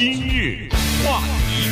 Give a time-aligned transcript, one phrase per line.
[0.00, 0.66] 今日
[1.04, 1.68] 话题。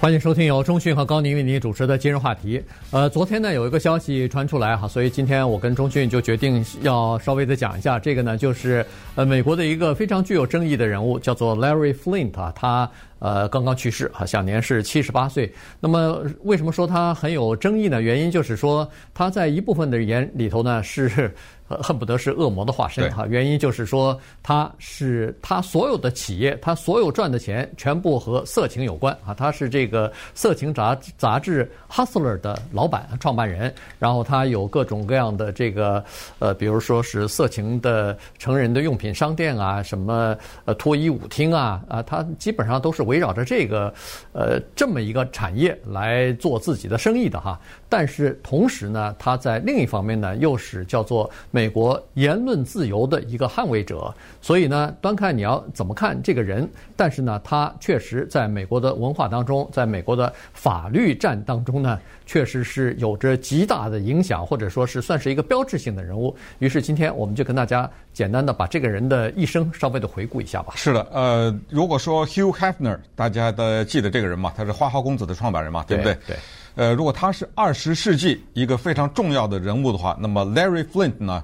[0.00, 2.60] 欢迎收听由中讯和高宁为您主持的今日话题。
[2.90, 8.84] 呃，昨天呢有一个消息传出来哈，所以今天我跟中讯就决定要稍微的讲一下这个呢，就是
[9.14, 15.52] 呃美国的一个非常具有争议的人物，叫做 Larry Flint 啊，他呃刚刚去世啊，享年是七十八岁。
[15.80, 18.00] 那么为什么说他很有争议呢？
[18.00, 21.32] 原因就是说他在一部分的人里头呢是。
[21.82, 36.02] 恨不得是恶魔的化身哈，原因就是说他是他所有的企业，他所有赚的钱全部和色情有关啊，他是这个色情杂杂志《Hustler》的老板、创办人，然后他有各种各样的这个
[36.38, 43.92] 呃，比如说是色情的成人的用品商店啊，什么呃脱衣舞厅啊啊，他基本上都是围绕着这个
[44.32, 47.58] 呃这么一个产业来做自己的生意的哈。
[47.88, 54.14] 但是同时呢，他在另一方面呢，又是叫做美国言论自由的一个捍卫者。
[54.40, 56.68] 所以呢，端看你要怎么看这个人。
[56.94, 61.98] 但是呢，他确实在美国的文化当中，在美国的法律战当中呢，
[62.28, 66.36] 确实是有着极大的影响，或者说是算是一个标志性的人物。
[66.58, 70.74] 于是今天我们就跟大家简单的把这个人的一生稍微的回顾一下吧。
[70.76, 76.14] 是的，呃，如果说 Hugh Hefner，大家的记得这个人嘛，他是花花公子的创办人嘛，对不对？
[76.26, 76.36] 对。
[76.74, 81.42] 呃，如果他是二十世纪一个非常重要的人物的话，那么 Larry Flint 呢，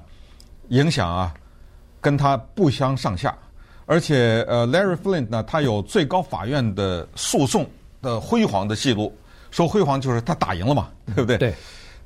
[0.67, 1.33] 影响啊，
[1.99, 3.35] 跟他不相上下。
[3.87, 7.67] 而且呃，Larry Flint 呢，他有最高法院的诉讼
[8.03, 9.11] 的辉煌的记录。
[9.55, 11.37] 说辉煌就是他打赢了嘛，对不对？
[11.37, 11.53] 对。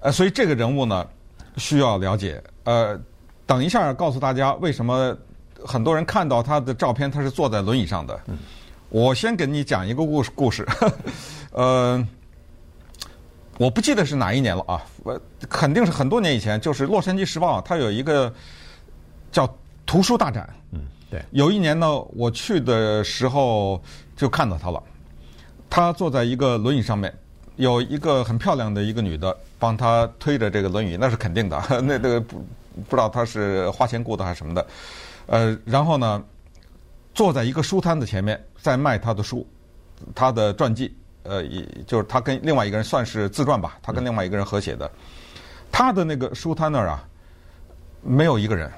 [0.02, 1.04] 呃，所以这个人物呢，
[1.58, 2.40] 需要了解。
[2.64, 2.96] 呃，
[3.48, 5.18] 等一下告诉大家为什么
[5.66, 8.20] 很多人看到他的照片，他是坐在轮椅上的。
[8.28, 8.38] 嗯。
[8.90, 10.64] 我先给你讲一个故事，故事。
[11.52, 12.08] 呃。
[13.58, 16.62] 我不记得是哪一年了啊，我肯定是很多年以前。
[16.62, 18.32] 就是《洛杉矶时报》它有一个
[19.32, 19.52] 叫
[19.88, 21.20] 图书大展，嗯，对。
[21.32, 23.82] 有一年呢，我去的时候
[24.16, 24.82] 就看到他了。
[25.70, 27.14] 他坐在一个轮椅上面，
[27.60, 31.62] 有一个很漂亮的一个女的帮他推着这个轮椅，那是肯定的。
[31.70, 32.38] 那那个不
[32.88, 34.66] 不知道他是花钱雇的还是什么的。
[35.26, 36.24] 呃，然后呢，
[37.14, 39.46] 坐在一个书摊的前面，在卖他的书，
[40.16, 40.96] 他的传记。
[41.24, 44.90] 呃，也就是他跟另外一个人算是自传吧，他跟另外一个人合写的。
[45.70, 47.04] 他的那个书摊那儿啊，
[48.02, 48.72] 没有一个人。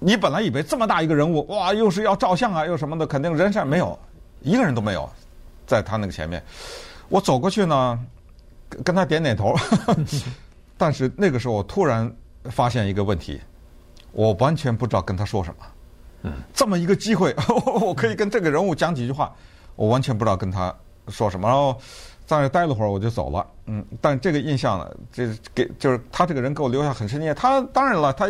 [0.00, 3.96] 你本来以为这么大一个人物，哇，又是要照相啊，又什么的，肯定人山没有，
[4.40, 5.08] 一个人都没有，
[5.64, 6.42] 在他那个前面。
[7.08, 7.98] 我走过去呢，
[8.84, 9.54] 跟他点点头，
[10.76, 12.10] 但是那个时候我突然
[12.44, 13.40] 发现一个问题，
[14.12, 15.66] 我完全不知道跟他说什么。
[16.22, 17.34] 嗯，这么一个机会，
[17.80, 19.32] 我可以跟这个人物讲几句话，
[19.76, 20.74] 我完全不知道跟他。
[21.08, 21.46] 说什么？
[21.46, 21.78] 然后
[22.24, 23.46] 在那待了会儿，我就走了。
[23.66, 27.34] 嗯，但这个印象呢，这给就是他这个人给我留下很深印象。
[27.34, 28.26] 他当然了，他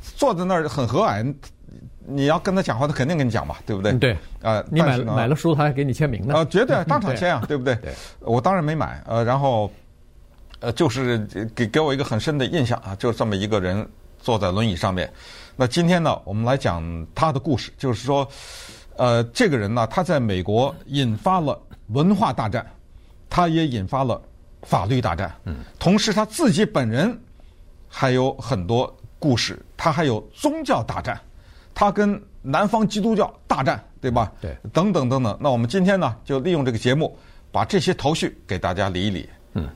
[0.00, 1.34] 坐在那儿很和蔼，
[2.06, 3.92] 你要跟他讲话，他肯定跟你讲嘛，对不对？
[3.94, 4.16] 对。
[4.42, 6.34] 呃，你买买了书，他还给你签名呢。
[6.34, 7.74] 呃，绝对当场签啊，对不对？
[7.76, 7.92] 对。
[8.20, 9.02] 我当然没买。
[9.06, 9.70] 呃，然后
[10.60, 11.18] 呃，就是
[11.54, 13.86] 给给我一个很深的印象啊，就是这么一个人
[14.20, 15.10] 坐在轮椅上面。
[15.56, 18.26] 那今天呢，我们来讲他的故事，就是说，
[18.96, 21.58] 呃，这个人呢，他在美国引发了。
[21.88, 22.64] 文化大战，
[23.28, 24.18] 他也引发了
[24.62, 25.30] 法律大战。
[25.44, 27.14] 嗯，同时他自己本人
[27.86, 31.20] 还有很多故事，他还有宗教大战，
[31.74, 34.32] 他跟南方基督教大战，对吧？
[34.40, 35.36] 对，等等等等。
[35.40, 37.16] 那我们今天呢，就利用这个节目，
[37.50, 39.28] 把这些头绪给大家理一理。
[39.54, 39.68] 嗯，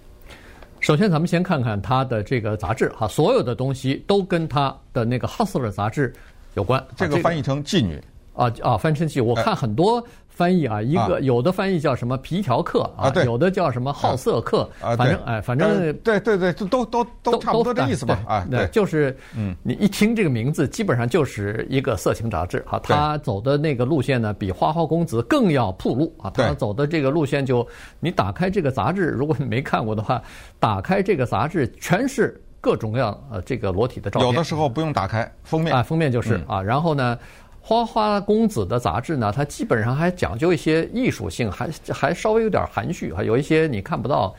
[0.80, 6.12] 首先咱们先看看他的这个杂志哈，所有的东西都跟他的那个《Hustler》杂志
[6.54, 6.84] 有关。
[6.96, 8.02] 这个翻译成妓女。
[8.34, 22.78] 啊啊，翻身记，我看很多翻译啊，一个有的翻译叫什么皮条客啊，有的叫什么好色客，反正哎，反正对对对，都都都差不多这意思吧啊，对，就是嗯，你一听这个名字，基本上就是一个色情杂志啊。
[22.80, 26.28] 他走的那个路线呢，比花花公子更要铺路啊。
[26.34, 27.66] 他走的这个路线就，
[27.98, 30.20] 你打开这个杂志，如果你没看过的话，
[30.60, 34.28] 打开这个杂志全是各种各样呃这个裸体的照片。
[34.28, 37.18] 有的时候不用打开封面啊，封面就是啊，然后呢。
[37.68, 44.32] 花花公子的杂志呢，它基本上还讲究一些艺术性，还还稍微有点含蓄，还有一些你看不到，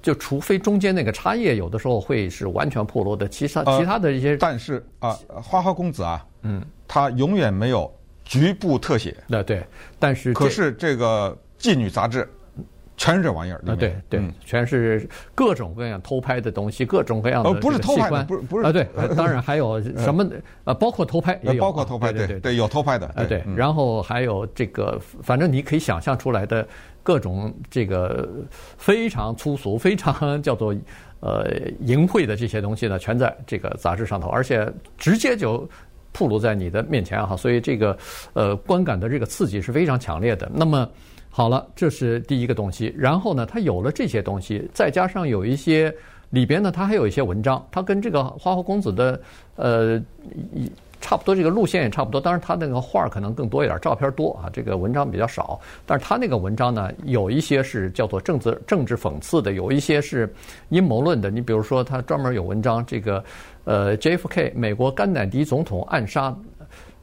[0.00, 4.34] 就除非中间那个插页有的时候会是完全破落的，其他其他的一些。
[4.38, 7.92] 但是啊，花花公子啊，嗯，他永远没有
[8.24, 9.14] 局部特写。
[9.26, 9.62] 那对，
[9.98, 12.26] 但是可是这个妓女杂志。
[13.00, 13.74] 全是这玩意儿啊！
[13.74, 18.86] 对对，全是各种各样偷拍的东西，各种各样的哦，不是偷拍，不是不是啊，对，
[19.16, 20.22] 当然还有什么
[20.64, 26.68] 呃，包括偷拍也有，包括偷拍，对对对，有偷拍的啊，对，然后还有这个，反正你可以想象出来的
[27.02, 28.28] 各种这个
[28.76, 30.14] 非常粗俗、非常
[30.44, 30.76] 叫做
[31.20, 31.50] 呃
[31.80, 35.66] 淫秽的这些东西呢，全在这个杂志上头，而且直接就
[36.12, 37.96] 暴露在你的面前哈，所以这个
[38.34, 40.50] 呃观感的这个刺激是非常强烈的。
[40.52, 40.86] 那么
[41.30, 42.92] 好了，这是第一个东西。
[42.98, 45.94] 然后呢，他有了这些东西，再加上有一些
[46.30, 49.20] 里边呢，他还有一些文章，他跟这个花花公子的
[49.54, 50.02] 呃
[51.00, 52.20] 差不多，这个路线也差不多。
[52.20, 55.58] 当然，他那个画可能更多一点，照片多啊，这个文章比较少。
[55.86, 60.30] 但是他那个文章呢，有一些是叫做政治政治讽刺的，有一些是
[60.68, 61.30] 阴谋论的。
[61.30, 63.24] 你比如说，他专门有文章这个。
[63.64, 66.34] 呃，JFK 美国甘乃迪总统暗杀，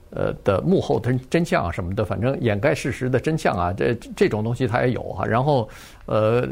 [0.10, 5.26] 呃的幕后真真相啊什么的，反正掩盖事实的真相啊，这这种东西它也有啊。
[5.26, 5.68] 然后，
[6.06, 6.48] 呃，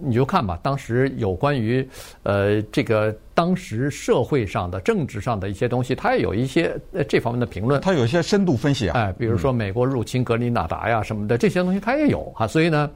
[0.00, 1.86] 你就看吧，当时有关于
[2.22, 6.76] 呃这个当时社会上的政治上的一些东西，它也有一些
[7.08, 7.80] 这方面的评论。
[7.80, 12.46] 它有一些深度分析啊，哎，比如说美国入侵格林纳达呀什么的这些东西，它也有啊。
[12.46, 12.90] 所以呢，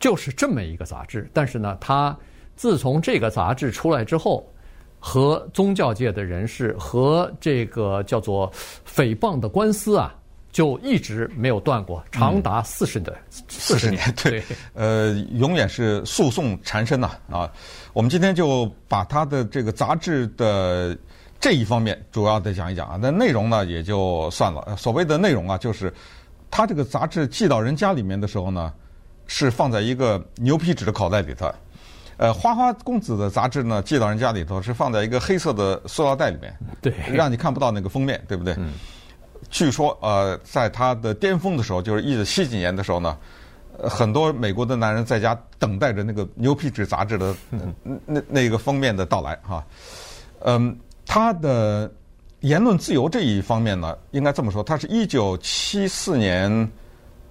[0.00, 1.28] 就是这么一个杂志。
[1.32, 2.16] 但是呢，它
[2.56, 4.46] 自从这个杂志出来之后。
[4.98, 8.52] 和宗教界的人士和这个叫做
[8.86, 10.14] 诽谤的官司啊，
[10.50, 13.16] 就一直没有断过，长达四十的
[13.48, 14.42] 四十年，对，
[14.74, 17.50] 呃，永远是诉讼缠身呐啊！
[17.92, 20.96] 我们今天就把他的这个杂志的
[21.40, 24.76] 这一方面主要的讲一讲啊，那内容呢也就算了。
[24.76, 25.92] 所谓的内容啊，就是
[26.50, 28.72] 他这个杂志寄到人家里面的时候呢，
[29.26, 31.48] 是放在一个牛皮纸的口袋里头。
[32.18, 38.54] 呃，花花公子的杂志呢，寄到人家里头是放在一个黑色的塑料袋里面， 对，让你看不到那个封面，对不对？
[38.58, 38.72] 嗯。
[39.50, 43.16] 据说，呃，在他的巅峰的时候，就是一九七几年的时候呢，
[43.84, 47.34] 很多美国的男人在家等待着那个牛皮纸杂志的
[48.04, 49.64] 那那个封面的到来哈。
[50.40, 50.76] 嗯，
[51.06, 51.90] 他的
[52.40, 56.68] 言论自由这一方面呢，应该这么说，他是一九七四年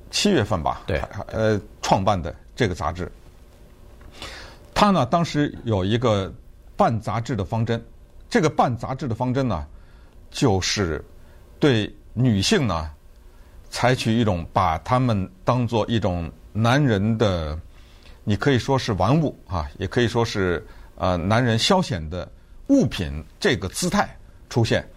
[0.10, 3.12] 七月份吧，对，呃，创办的这个杂志。
[4.80, 6.32] 他呢，当时有一个
[6.76, 7.84] 办杂志的方针，
[8.30, 9.66] 这个办杂志的方针呢，
[10.30, 11.04] 就是
[11.60, 12.88] 对女性呢，
[13.72, 17.60] 采取一种把她们当做一种男人的，
[18.24, 20.64] 你可以说是玩物啊，也可以说是
[20.94, 22.32] 呃男人消遣的
[22.68, 24.16] 物品这个姿态
[24.48, 24.88] 出现，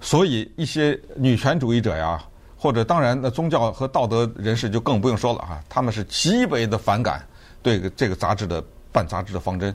[0.00, 2.24] 所以一些女权主义者呀，
[2.56, 7.22] 或者当然那宗教和道德人士就更不用说了啊，他们是极为的反感
[7.62, 8.64] 对这个杂志的。
[8.92, 9.74] 办杂志的方针，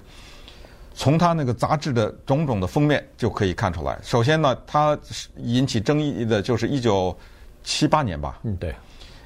[0.94, 4.00] 从他那个杂志的种种的封面就可以看出来。
[4.02, 4.98] 首先呢，他
[5.38, 7.16] 引起争议的就是一九
[7.64, 8.40] 七八年吧。
[8.44, 8.74] 嗯，对。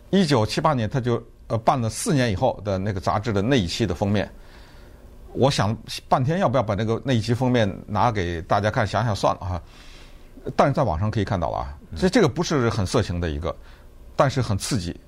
[0.10, 4.28] 一九七八年，他就呃办了四年以后的那个杂志的那一期的封面。
[5.34, 5.78] 我想
[6.08, 9.62] 半天要不要把那个那一期封面拿给大家看，想想算了哈。
[10.56, 13.56] 但是在网上可以看到了啊，这这个不是很色情的一个，
[14.16, 15.00] 但是很刺激，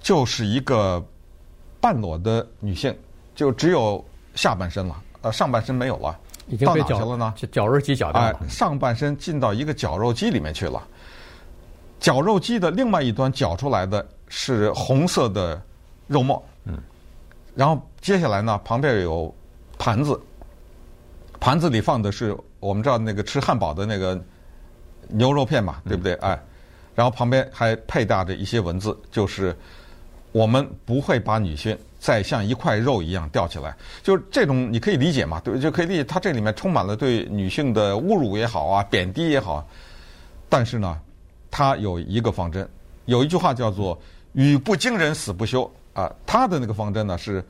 [0.00, 1.00] 就是一个
[1.80, 2.92] 半裸的女性，
[3.36, 4.04] 就只有。
[4.38, 7.34] 下半身了，呃，上半身没有了，已经被绞了呢？
[7.50, 8.38] 绞肉机绞掉了。
[8.40, 10.80] 哎，上半身进到一个绞肉机里面去了。
[11.98, 15.60] 绞肉机的另外一端绞出来的是红色的
[16.06, 16.40] 肉末。
[16.66, 16.78] 嗯。
[17.56, 19.34] 然后接下来呢，旁边有
[19.76, 20.16] 盘子，
[21.40, 24.16] 盘子里放的是我们知道那个吃汉堡的那个
[25.08, 26.12] 牛肉片嘛，对不对？
[26.20, 26.40] 嗯、哎，
[26.94, 29.52] 然后旁边还配搭着一些文字，就是
[30.30, 31.76] 我们不会把女性。
[31.98, 35.40] 再像一块肉一样吊起来，就是这种你可以理解嘛？
[35.40, 36.04] 对，就可以理解。
[36.04, 39.66] 它这里面充满了对女性的侮辱也好啊，贬低也好。
[40.48, 40.98] 但是呢，
[41.50, 42.68] 它有一个方针，
[43.06, 44.00] 有一句话叫做
[44.32, 46.08] “语不惊人死不休”啊。
[46.24, 47.44] 他的那个方针呢是，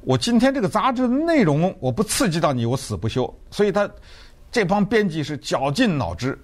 [0.00, 3.32] 我今天这个杂志的内容我不刺激到你，我死不休。
[3.50, 3.88] 所以他
[4.50, 6.38] 这帮编辑是绞尽脑汁，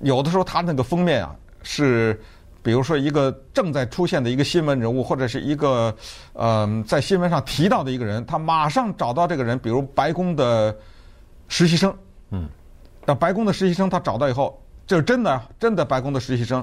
[0.00, 2.18] 有的时候他那个封面啊是。
[2.62, 5.94] 比如说，一个正在出现的一个新闻人物，或者是一个
[6.34, 10.76] 嗯、呃，在新闻上提到的一个人，他马上找到这个人，比如白宫的
[11.48, 11.96] 实习生，
[12.30, 12.46] 嗯，
[13.06, 16.62] 那白宫的实习生他找到以后，这是真的，真的白宫的实习生，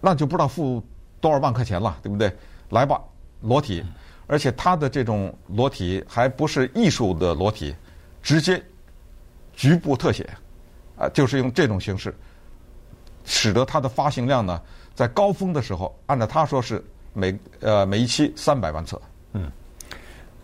[0.00, 0.82] 那就不知道付
[1.20, 2.34] 多少万块钱了，对不对？
[2.70, 2.98] 来吧，
[3.42, 3.84] 裸体，
[4.26, 7.74] 而且他的这种裸体还不是艺术的裸体，
[8.22, 8.62] 直接
[9.54, 10.26] 局部特写，
[10.96, 12.16] 啊，就是用这种形式，
[13.26, 14.58] 使得它的发行量呢。
[14.94, 16.82] 在高峰的时候，按照他说是
[17.12, 19.00] 每呃每一期三百万册。
[19.32, 19.50] 嗯，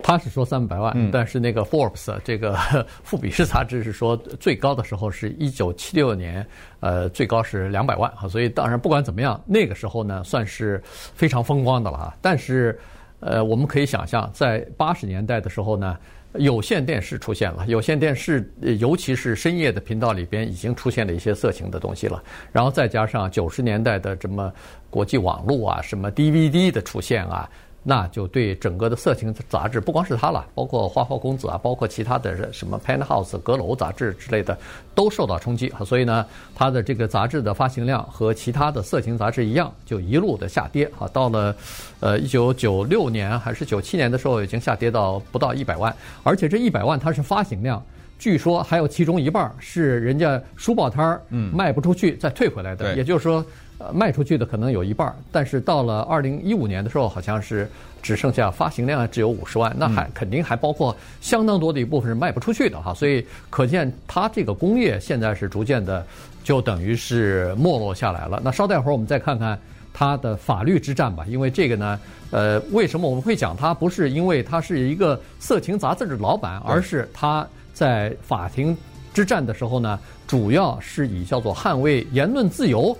[0.02, 2.58] 他是说三百万，嗯、但是那个 Forbes 这个
[3.04, 6.46] 富比士杂志是说最高的时候是一九七六年，
[6.80, 8.28] 呃，最高是两百万啊。
[8.28, 12.16] 所以当然不管怎么样，那个时候呢算是非常风光的了哈。
[12.20, 12.78] 但是
[13.20, 15.96] 呃，我们可以想象，在八十年代的时候呢。
[16.34, 22.22] 有线电视出现了，有线电视尤其是深夜的频道里边已经出现了一些色情的东西了。
[22.52, 24.52] 然后再加上九十年代的什么
[24.88, 27.50] 国际网络啊，什么 DVD 的出现啊，
[27.82, 34.58] 那就对整个的色情杂志，不光是他了，包括《花花公子》啊，包括其他的什么《Penthouse》阁楼杂志之类的，
[34.94, 35.72] 都受到冲击。
[35.86, 40.84] 所以呢，他的这个杂志的发行量和其他的色情杂志一样，就一路的下跌。
[40.98, 41.56] 啊，到了
[42.00, 45.94] 呃一九九六年还是九七年的时候，已经下跌到不到一百万。
[46.22, 47.82] 而且这一百万它是发行量，
[48.18, 52.94] 据说还有其中一半是人家书报摊儿卖不出去再退回来的。
[52.94, 53.42] 也就是说。
[53.80, 57.66] 呃，卖出去的可能有一半，但是到了二零一五年的时候，好像是
[58.02, 66.06] 只剩下发行量只有五十万，那还肯定还包括相当多的一部分是卖不出去的哈，所以可见它这个工业现在是逐渐的
[66.44, 68.38] 就等于是没落下来了。
[68.44, 69.58] 那稍待会儿我们再看看
[69.94, 71.98] 它的法律之战吧，因为这个呢，
[72.30, 73.72] 呃，为什么我们会讲它？
[73.72, 78.76] 不是因为它是一个色情杂志的老板，而是他在法庭
[79.14, 82.94] 之战的时候呢，主要是以叫做捍卫言论自由。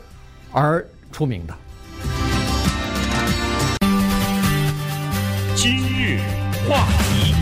[0.53, 1.55] 而出名的。
[5.55, 6.19] 今日
[6.69, 7.35] 话题，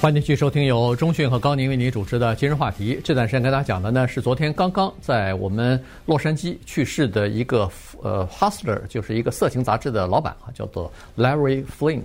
[0.00, 3.00] 欢迎继续收听由中讯和高宁为您主持的今日话题。
[3.04, 7.70] 这段时间跟大家讲的呢是昨天刚刚在我们洛杉矶去世的一个
[8.02, 12.02] 呃 Hustler，就是一个色情杂志的老板啊，叫做 Larry Flynt。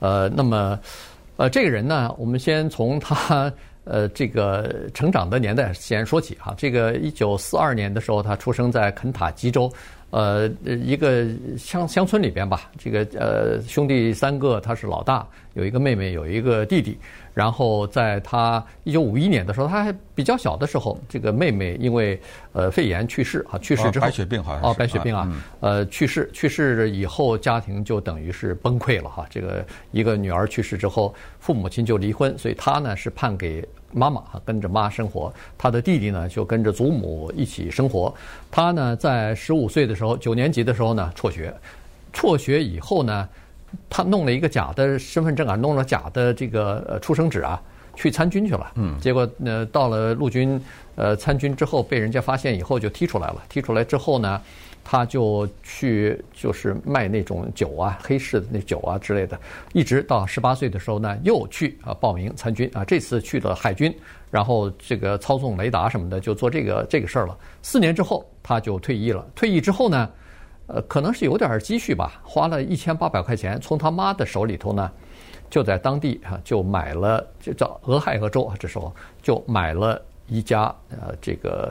[0.00, 0.78] 呃，那么
[1.36, 3.52] 呃这个人呢，我们先从他。
[3.84, 6.54] 呃，这个成长的年代先说起哈。
[6.56, 9.72] 这个一九四二年的时候，他出生在肯塔基州，
[10.10, 11.26] 呃，一个
[11.58, 12.70] 乡乡村里边吧。
[12.78, 16.96] 这个呃，兄弟三个，他是老大，有一个妹妹，有一个弟弟。
[17.34, 22.20] 然后在他一九五一年的时候，他还比较小的时候，这个妹妹因为
[22.52, 29.26] 呃肺炎去世啊，去世之后白血病好像哦，白血病啊，呃，去世去世以后，家庭就等于是崩溃了哈。
[29.30, 35.32] 这个一个女儿去世之后，父母亲就离婚，所以他呢是判给妈妈哈，跟着妈生活。
[35.56, 38.14] 他的弟弟呢就跟着祖母一起生活。
[38.50, 41.54] 他呢在十五岁的时候，九年级的时候呢辍学，
[42.12, 43.26] 辍学以后呢。
[43.88, 47.60] 他弄了一个假的身份证啊，弄了假的这个呃出生纸啊，
[47.94, 48.72] 去参军去了。
[48.76, 50.60] 嗯，结果呢，到了陆军
[50.96, 53.42] 呃参军之后，被人家发现以后就踢出来了。
[53.48, 54.40] 踢出来之后呢，
[54.84, 59.38] 他就去就是卖那种酒啊，黑市的那酒啊之类的。
[59.72, 63.94] 一直到十八岁的时候呢，又去啊报名参军啊，这次去了海军，
[64.30, 67.36] 然后这个操纵雷达什么的，就做这个这个事儿了。
[67.62, 69.26] 四年之后他就退役了。
[69.34, 70.10] 退役之后呢，
[70.74, 74.90] 呃，可能是有点积蓄吧，花了一千八百块钱，从他妈的手里头呢，
[75.50, 81.70] 就在当地啊就买了，就叫俄亥俄州啊，这时候就买了一家呃这个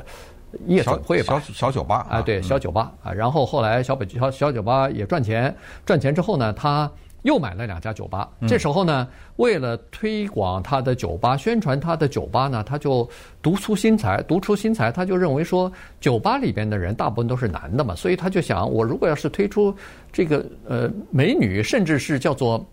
[0.68, 5.56] 夜总会吧，小小酒吧啊，对，小酒吧啊，然后后来小北小小酒吧也赚钱，
[5.86, 6.90] 赚钱之后呢，他。
[7.24, 13.08] 又买了两家酒吧，这时候呢，为了推广他的酒吧，宣传他的酒吧呢，他就
[13.44, 19.76] 独出心裁，独出心裁，他就认为说，酒吧里边的人大部分都是男的嘛，所以他就想，我如果要是推出
[20.12, 22.66] 这个呃美女，甚至是叫做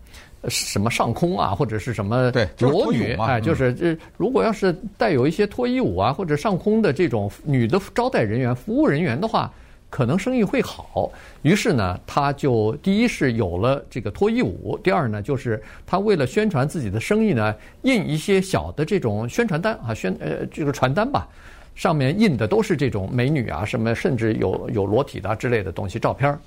[0.47, 9.51] 什么上空啊，或者是什么裸女，哎，就是这如果要是带有一些脱衣舞啊或者上空的这种女的招待人员、服务人员的话。
[9.89, 21.27] 可能生意会好，于是呢，他就第一是有了这个脱衣舞，第二呢，就是他为了宣传自己的生意呢，印一些小的这种宣传单啊，宣呃这个传单吧，
[21.73, 26.37] 上面印的都是这种美女啊，什么甚至有有裸体的之类的东西照片，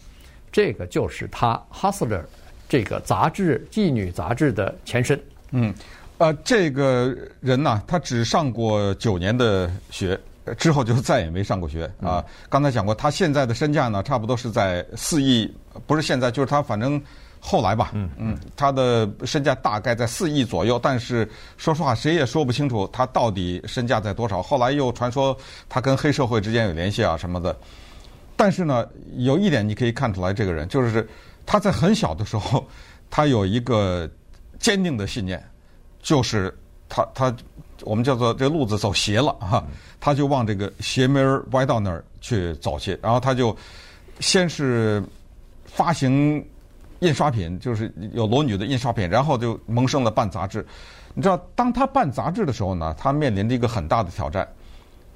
[0.53, 2.23] 这个就是他 Hustler
[2.69, 5.21] 这个杂志妓女杂志的前身。
[5.51, 5.75] 嗯，
[6.19, 10.19] 呃，这个人呢，他只上过九年的学。
[10.59, 12.25] 之后就再也没上过学啊！
[12.49, 15.49] 刚才讲过，他现在的身价呢，差不多是在四亿，
[15.87, 17.01] 不是现在，就是他反正
[17.39, 20.79] 后来吧，嗯嗯，他的身价大概在四亿左右。
[20.79, 24.43] 但是说实话，谁也说不清楚他到底身价在多少。
[24.43, 25.37] 后来又传说
[25.69, 27.57] 他跟黑社会之间有联系啊什么的。
[28.37, 28.85] 但是呢，
[29.19, 31.09] 有一点你可以看出来，这个人就是
[31.47, 32.67] 他在很小的时候，
[33.09, 34.11] 他有一个
[34.59, 35.41] 坚定的信念，
[36.03, 36.53] 就是
[36.89, 37.33] 他他。
[37.85, 39.65] 我们叫做这路子走邪了哈，
[40.01, 43.57] 他就往这个邪门歪道那儿去走去，然后他就
[44.21, 45.03] 先是
[45.65, 46.45] 发行
[47.01, 50.65] 印刷品，就是有裸女的印刷品，然后就萌生了办杂志。
[51.15, 54.49] 你知道，当他办杂志的时候呢，他面临着一个很大的挑战，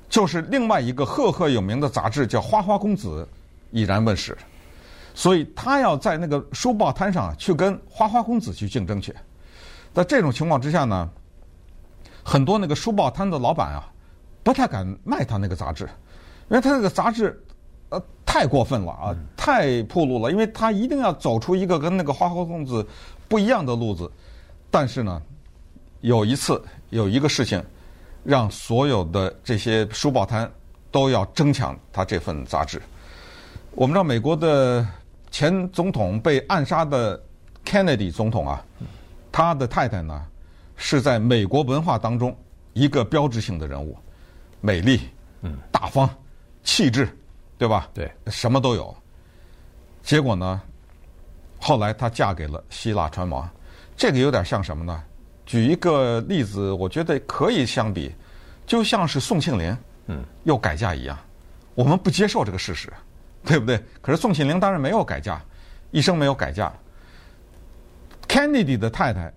[0.09, 3.27] 就是另外一个赫赫有名的杂志叫《花花公子》
[3.71, 4.37] 已然问世，
[5.15, 9.15] 所以他要在那个书报摊上去跟《花花公子》去竞争去。
[9.95, 11.09] 在这种情况之下呢，
[12.29, 13.89] 很多那个书报摊的老板啊，
[14.43, 15.85] 不太敢卖他那个杂志，
[16.49, 17.41] 因为他那个杂志，
[17.91, 22.85] 呃，太过分了啊，太暴露了，因为他一定要走出一个跟那个花花公子
[23.29, 24.11] 不一样的路子。
[24.73, 25.23] 但是呢，
[26.01, 27.63] 有一次有一个事情，
[28.25, 30.51] 让所有的这些书报摊
[30.91, 32.83] 都要争抢他这份杂志。
[33.71, 34.85] 我们知道美国的
[35.31, 37.23] 前总统被暗杀的
[37.65, 38.65] Kennedy 总统啊，
[39.31, 40.27] 他的太太呢，
[40.77, 42.37] 是在美国文化当中
[42.73, 43.97] 一个标志性的人物，
[44.61, 45.01] 美丽，
[45.43, 46.09] 嗯，大方，
[46.63, 47.09] 气质，
[47.59, 47.89] 对吧？
[47.93, 48.95] 对，什么都有。
[50.03, 50.61] 结果呢，
[51.59, 53.49] 后来她嫁给了希腊船王，
[53.97, 55.03] 这个有点像什么呢？
[55.45, 58.15] 举一个例子，我觉得可以相比，
[58.67, 61.19] 就像是宋庆龄，嗯，又改嫁一样。
[61.75, 62.93] 我们不接受这个事实，
[63.45, 63.83] 对不对？
[64.03, 65.41] 可是宋庆龄当然没有改嫁，
[65.91, 66.73] 一生没有改嫁。
[68.27, 69.33] Kennedy 的太太，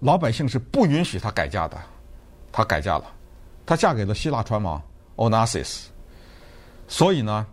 [0.00, 1.76] 老百姓是不允许她改嫁的，
[2.50, 3.04] 她改嫁了，
[3.64, 4.82] 她嫁给了希腊船王
[5.16, 5.84] Onassis。
[6.88, 7.46] 所以呢，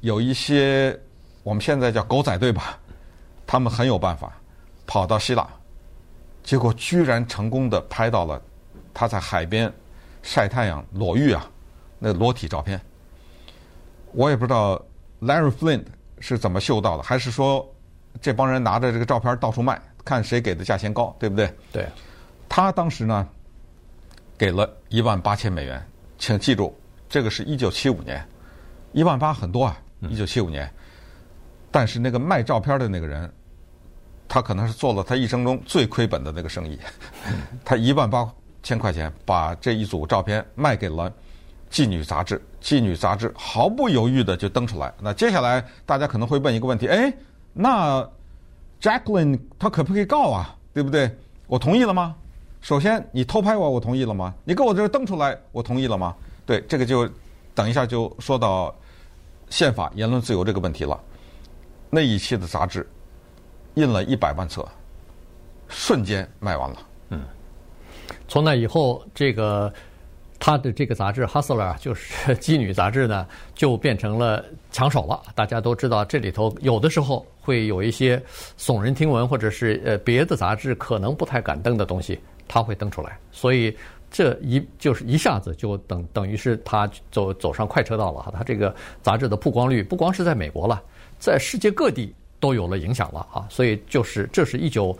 [0.00, 0.98] 有一些
[1.42, 2.78] 我们现在叫狗仔队吧，
[3.46, 4.32] 他们很有办法，
[4.86, 5.46] 跑到希腊，
[6.42, 8.40] 结果居然成功的拍到了
[8.94, 9.72] 她在海边
[10.22, 11.50] 晒太阳裸浴啊，
[11.98, 12.80] 那裸体照片。
[14.12, 14.80] 我也不知道
[15.20, 15.84] Larry Flint
[16.20, 17.68] 是怎么嗅到的，还是说
[18.20, 21.52] 这帮人拿着这个照片到处卖，看谁给的价钱高，对不对？
[21.70, 21.86] 对。
[22.48, 23.28] 他当时呢，
[24.38, 25.86] 给了一万八千美元，
[26.16, 26.74] 请记住，
[27.10, 28.26] 这个是一九七五年，
[28.92, 29.76] 一万八很多啊，
[30.08, 30.66] 一九七五年。
[31.70, 33.30] 但是那个卖照片的那个人，
[34.26, 36.78] 他可能是做了他一生中最亏本的那个生意，
[37.62, 38.26] 他一万八
[38.62, 41.12] 千块钱把这一组照片卖给了。
[41.70, 44.90] 妓女杂志，妓女杂志毫不犹豫的就登出来。
[45.02, 47.12] 那接下来大家可能会问一个问题：哎，
[47.52, 48.00] 那
[48.80, 50.54] Jacqueline 她可不可以告啊？
[50.72, 51.10] 对不对？
[51.46, 52.14] 我同意了吗？
[52.60, 54.34] 首先，你偷拍我，我同意了吗？
[54.44, 56.14] 你给我这登出来，我同意了吗？
[56.46, 57.08] 对，这个就
[57.54, 58.74] 等一下就说到
[59.50, 60.98] 宪法言论自由这个问题了。
[61.90, 62.88] 那一期的杂志
[63.74, 64.66] 印了一百万册，
[65.68, 66.76] 瞬间卖完了。
[67.10, 67.20] 嗯，
[68.28, 69.72] 从那以后，这个。
[70.40, 75.20] 他的这个杂志《Hustler》 就是妓女杂志呢，就变成了抢手了。
[75.34, 78.22] 大家都知道，这里头有的时候会有一些
[78.58, 83.18] 耸人听闻，或者是呃别的杂志可能不太敢登的东西，他会登出来。
[83.32, 83.74] 所以
[84.10, 88.30] 这一就是一下子就等等于是他走走上快车道了哈。
[88.36, 90.82] 他这个杂志的曝光率不光是在美国了，
[91.18, 93.46] 在世界各地都有了影响了啊。
[93.48, 94.94] 所以就是这是一九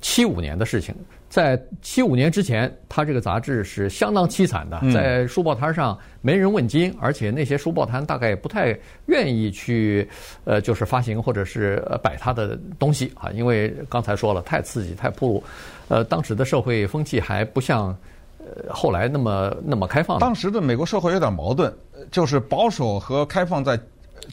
[0.00, 0.94] 七五年的事情。
[1.28, 10.08] 在七五年之前，他这个杂志是相当凄惨的，在书报摊上没人问津，而且那些书报摊大概也不太愿意去，
[10.44, 15.44] 呃，就是发行或者是摆他的东西啊，因为刚才说了，太刺激、太暴露，
[15.88, 17.94] 呃，当时的社会风气还不像
[18.38, 20.18] 呃后来那么那么开放。
[20.18, 21.72] 当时的美国社会有点矛盾，
[22.10, 23.78] 就是保守和开放在。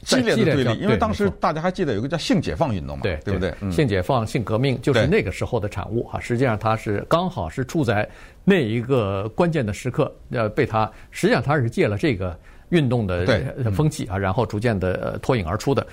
[0.02, 3.52] 激烈的对立，因为当时大家还记得有个叫性解放运动嘛，对对不对？
[3.70, 6.20] 性解放、性革命就是那个时候的产物啊。
[6.20, 8.08] 实际上，它是刚好是处在
[8.44, 13.26] 那一个关键的时刻，呃，被它实际上它是借了这个运动的
[13.72, 15.86] 风气啊，然后逐渐的脱颖而出的。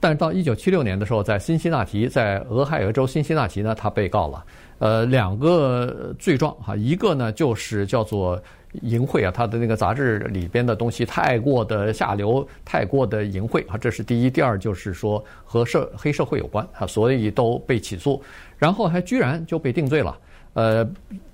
[0.00, 4.44] 但是到一九七六年的时候，在辛辛那提，在俄亥俄州辛辛那提呢，他被告了，
[4.78, 8.42] 呃，两个罪状哈，一个呢就是叫做。
[8.82, 14.30] 淫秽啊，他的那个杂志里边的东西太过的下流，太过的淫秽啊，这是第一。
[14.30, 18.22] 第二就是说和社黑社会有关啊，所以都被起诉，
[18.58, 20.18] 然后还居然就被定罪了。
[20.54, 20.88] 呃，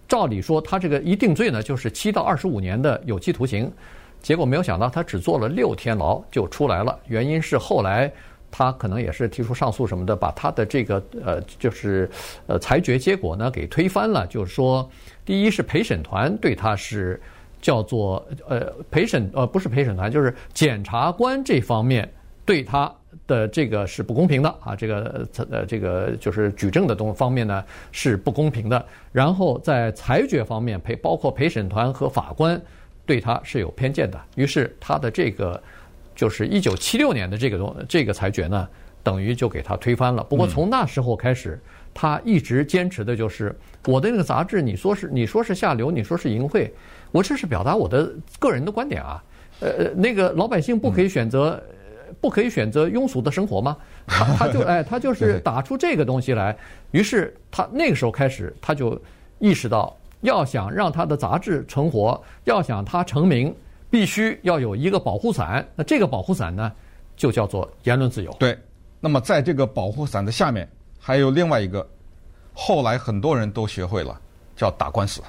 [0.07, 3.71] 照理说他这个一定罪呢，就是七到二十五年的有期徒刑，
[4.21, 6.99] 结果没有想到他只坐了六天牢就出来了。
[7.07, 8.13] 原因是后来
[8.51, 12.11] 他可能也是提出上诉什么的，把他的这个呃就是
[12.47, 14.89] 呃裁决结果呢给推翻了，就是说。
[15.23, 17.21] 第一是陪审团对他是
[17.61, 22.11] 叫做呃陪审呃不是陪审团，就是检察官这方面
[22.45, 22.93] 对他
[23.29, 28.85] 的这个是不公平的啊，这个呃这个就是举证的东方面呢是不公平的。
[29.13, 32.61] 然后在裁决方面陪包括陪审团和法官
[33.07, 34.21] 对他是有偏见的。
[34.35, 35.63] 于是他的这个
[36.21, 38.69] 就是一九七六年的这个东这个裁决呢，
[39.03, 40.23] 等于就给他推翻了。
[40.25, 41.59] 不过从那时候开始。
[41.93, 43.53] 他一直坚持的就是
[43.89, 46.71] 我的那个杂志，你说是你说是下流，你说是淫秽，
[47.11, 49.21] 我这是表达我的个人的观点啊。
[49.59, 51.61] 呃，那个老百姓不可以选择，
[52.21, 53.77] 不可以选择庸俗的生活吗？
[54.07, 56.57] 他他就 哎，他就是打出这个东西来。
[56.93, 58.97] 于是他那个时候开始，他就
[59.41, 63.53] 意识到，要想让他的杂志成活，要想他成名，
[63.91, 65.67] 必须要有一个保护伞。
[65.75, 66.73] 那这个保护伞呢，
[67.17, 68.33] 就叫做言论自由。
[68.39, 68.59] 对。
[69.01, 70.69] 那么在这个保护伞的下面。
[71.03, 71.89] 还有另外一个，
[72.53, 74.21] 后来很多人都学会了，
[74.55, 75.23] 叫打官司。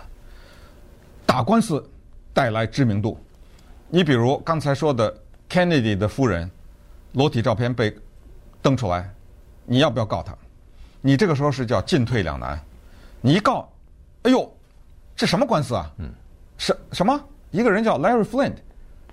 [1.25, 1.81] 打官司
[2.33, 3.17] 带来知名度。
[3.87, 5.17] 你比如刚才说的
[5.49, 6.51] Kennedy 的夫人，
[7.13, 7.95] 裸体照片被
[8.61, 9.09] 登出来，
[9.65, 10.35] 你要不要告他？
[10.99, 12.61] 你这个时候是叫进退两难。
[13.21, 13.71] 你一告，
[14.23, 14.53] 哎呦，
[15.15, 15.89] 这什么官司啊？
[15.99, 16.11] 嗯，
[16.57, 17.17] 什什么？
[17.51, 18.55] 一个人叫 Larry Flint，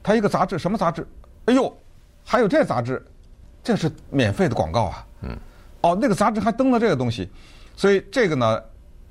[0.03, 1.07] 他一个杂志，什么杂志？
[1.45, 1.77] 哎呦，
[2.25, 3.05] 还有这杂志。
[3.63, 5.07] 这是免费的广告啊。
[5.23, 5.37] 嗯。
[5.83, 7.29] 哦，那个杂志还登了这个东西，
[7.77, 8.61] 所以这个呢，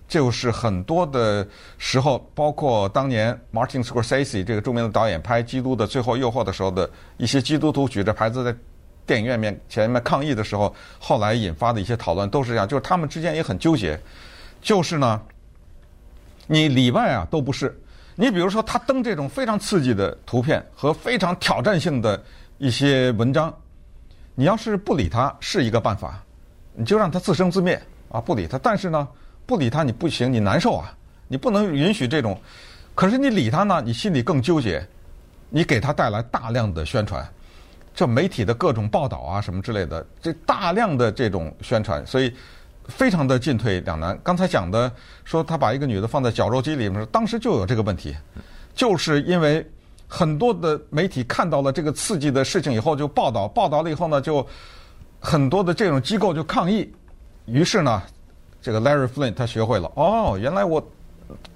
[0.08, 8.56] 就是很多的时候，包括当年 Martin Scorsese 这个著名的导演拍《基督的最后诱惑》的时候的一些基督徒举着牌子在
[9.06, 14.00] 电影院面前面抗议的时候，后来引发的一些讨论都是这样，就是他们之间也很纠结，
[14.62, 15.22] 就是呢，
[16.48, 17.78] 你里外啊都不是。
[18.20, 22.20] 你比如说，他登这种非常刺激的图片和非常挑战性的
[22.58, 23.56] 一些文章，
[24.34, 26.20] 你要是不理他是一个办法，
[26.74, 28.58] 你就让他自生自灭啊，不理他。
[28.58, 29.08] 但是呢，
[29.46, 30.92] 不理他你不行，你难受啊，
[31.28, 32.36] 你不能允许这种。
[32.96, 34.84] 可是你理他呢，你心里更纠结，
[35.52, 37.24] 你给他带来大量的宣传，
[37.94, 42.34] 这媒体的各种报道啊什么之类的，这大量的这种宣传，所以。
[42.88, 44.18] 非常的进退两难。
[44.24, 44.92] 刚才讲的
[45.24, 48.16] 说他把一个女的放在绞肉机里面，当时就有这个问题，
[48.74, 49.66] 就是因为
[50.08, 54.46] 很多的媒体看到了这个刺激的事情以后就报道，报道了以后呢，就
[55.20, 56.92] 很多的这种机构就抗议。
[57.46, 58.02] 于是呢，
[58.62, 60.86] 这个 Larry Flint 他学会了，哦，原来我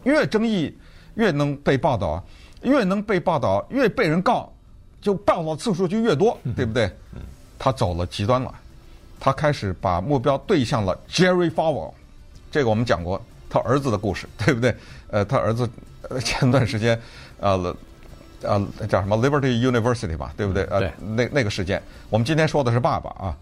[0.04, 0.78] 越争议
[1.16, 2.24] 越能被报道，
[2.62, 4.52] 越能被报道越被人告，
[5.02, 6.92] 就报道次数就越多，对不对？
[7.60, 8.54] 他走了极端了。
[9.24, 11.94] 他开始把目标对向了 Jerry Falwell，
[12.52, 14.76] 这个我们讲过他儿子的故事， 对不对？
[15.12, 15.70] 呃，他儿子
[16.24, 17.00] 前段时间，
[17.40, 17.76] 呃，
[18.42, 20.64] 呃，叫什么？Liberty University 吧，对不对？
[20.72, 21.80] 呃，那那个事件，
[22.10, 23.38] 我们今天说的是爸爸啊，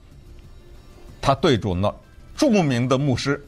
[1.21, 1.95] 他对准了
[2.35, 3.41] 著名的牧师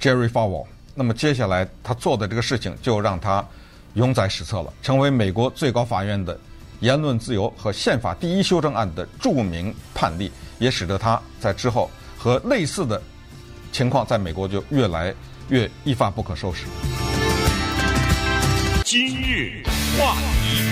[0.00, 3.44] Jerry Falwell，那么接下来他做的这个事情就让他
[3.94, 6.38] 永载史册了，成为美国最高法院的
[6.82, 10.30] 言论自由和宪法第一修正案的著名判例。
[10.58, 13.02] 也使得他在之后和类似的
[13.72, 15.12] 情况在美国就越来
[15.48, 16.66] 越一发不可收拾。
[18.84, 19.60] 今日
[19.98, 20.62] 话题，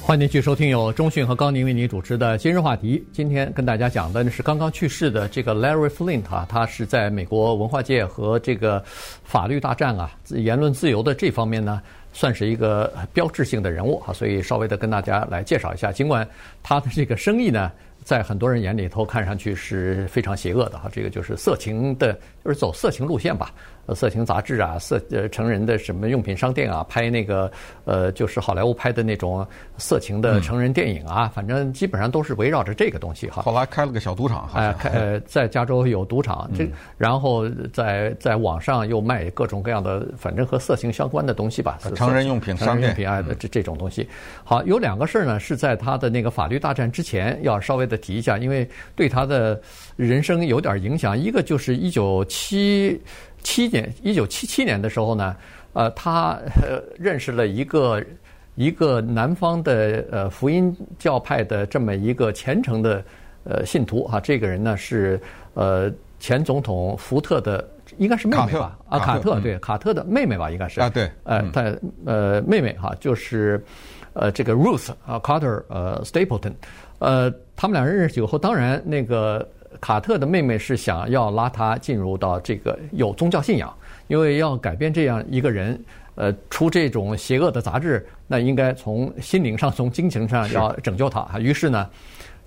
[0.00, 2.98] 欢迎继续收听由中讯和高宁为您主持的《今日话题》。
[3.12, 8.82] 今天跟大家讲的是刚刚去世的这个 Larry Flint 啊，他是在美国文化界和这个
[9.24, 11.82] 法律大战啊、言论自由的这方面呢。
[12.18, 15.92] 算是一个标志性的人物哈，所以稍微的跟大家来介绍一下。
[15.92, 16.28] 尽管
[16.64, 17.70] 他的这个生意呢，
[18.02, 22.12] 在很多人眼里头看上去是非常邪恶的哈，这个就是色情的，
[22.44, 23.52] 就是走色情路线吧。
[23.94, 27.50] 色情杂志啊，色呃成人的什么用品商店啊，拍那个
[27.86, 29.46] 呃就是好莱坞拍的那种
[29.78, 33.40] 色情的成人电影啊，嗯、反正基本上都是围绕着这个东西哈。
[33.40, 41.78] 后来开了个小赌场，哎、呃，开呃在加州有赌场，这、嗯、然后在在网上又卖各种各样的，反正和色情相关的东西吧。
[41.94, 44.06] 成人用品商店，用品啊，这这种东西。
[44.44, 49.60] 好，有两个事儿呢，是在他的那个法律大战之前要稍微的提一下，因为对他的
[49.96, 51.18] 人生有点影响。
[51.18, 53.00] 一个就是一九七。
[53.40, 55.34] 七年，一九七七年的时候呢，
[55.72, 58.04] 呃，他呃认识了一个
[58.56, 63.02] 一个南方的呃福音教派的这么一个虔诚的
[63.44, 65.18] 呃信徒哈、啊，这个人呢是
[65.54, 68.76] 呃前总统福特的应该是妹妹吧？
[68.88, 71.72] 啊，卡特对，卡特的妹妹吧，应该是啊，对，呃，他
[72.04, 73.64] 呃妹妹哈、啊，就是
[74.14, 76.52] 呃这个 Ruth 啊，Carter 呃 Stapleton，
[76.98, 79.46] 呃，他们两人认识以后，当然那个。
[79.80, 83.72] 卡特的妹妹是想要拉他进入到这个有宗教信仰，
[84.08, 85.78] 因为要改变这样一个人，
[86.16, 91.38] 呃，出这种邪恶的杂志，那应该从心灵上、从精神上要拯救他。
[91.38, 91.88] 于是呢，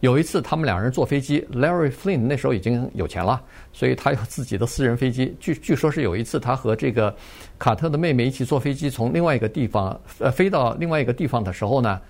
[0.01, 5.33] 有一次他们两人坐飞机，Larry Flint 那时候已经有钱了，所以他有自己的私人飞机。
[5.39, 7.15] 据据说是有一次他和这个
[7.57, 12.01] 卡特的妹妹一起坐飞机从另外一个地方呃飞到另外一个地方的时候呢。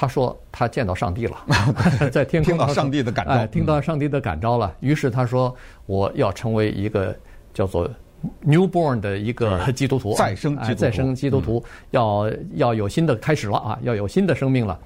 [0.00, 1.36] 他说他见到上帝了，
[2.12, 4.72] 在天空听到上帝的感召，哎，听到上帝的感召了。
[4.78, 5.52] 于是他说
[5.86, 7.12] 我要成为一个
[7.52, 7.90] 叫做
[8.46, 14.78] newborn 的一个基督徒，再生基督徒，再生基督徒，要要有新的开始了啊，要有新的生命了。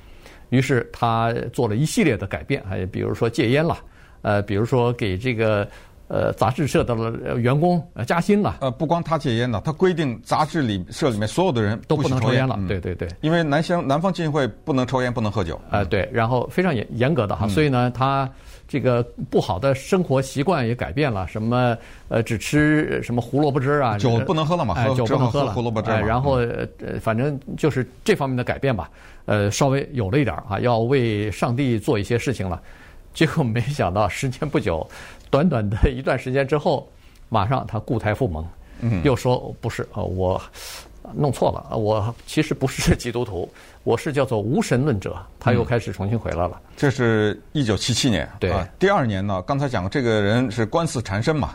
[0.49, 3.77] 于是他做了一系列的改变，还比如说戒烟了，
[4.23, 5.69] 呃，比如说给这个。
[6.13, 6.95] 呃，杂志社的
[7.39, 8.59] 员工加薪了。
[8.61, 12.55] 呃，不光他戒烟了，他规定杂志里社里面所有的人都不能抽烟了。
[12.59, 15.55] 嗯、对对对，因为南方南方基金会不能抽烟，不能喝酒。
[15.71, 18.29] 啊、呃，对，然后非常严严格的哈，嗯、所以呢，他
[18.69, 21.75] 这个不好的生活习惯也改变了，什么
[22.09, 26.03] 呃，只吃什么胡萝卜汁啊，酒不能喝了嘛，哎，酒不能喝了，胡萝卜汁、哎。
[26.03, 28.91] 然后呃，反正就是这方面的改变吧，
[29.25, 32.61] 呃，稍微有了一点啊，要为上帝做一些事情了。
[33.15, 34.87] 结果没想到时间不久。
[35.31, 36.87] 短短的一段时间之后，
[37.31, 38.47] 马上他故态复萌，
[39.03, 40.39] 又说不是啊，我
[41.15, 43.51] 弄错了，我其实不是基督徒，
[43.83, 45.17] 我是叫做无神论者。
[45.41, 46.61] 他又开始重新回来了。
[46.77, 51.55] 这是一九七七年，对、啊，第二年呢，刚才讲这个人是官司缠身嘛，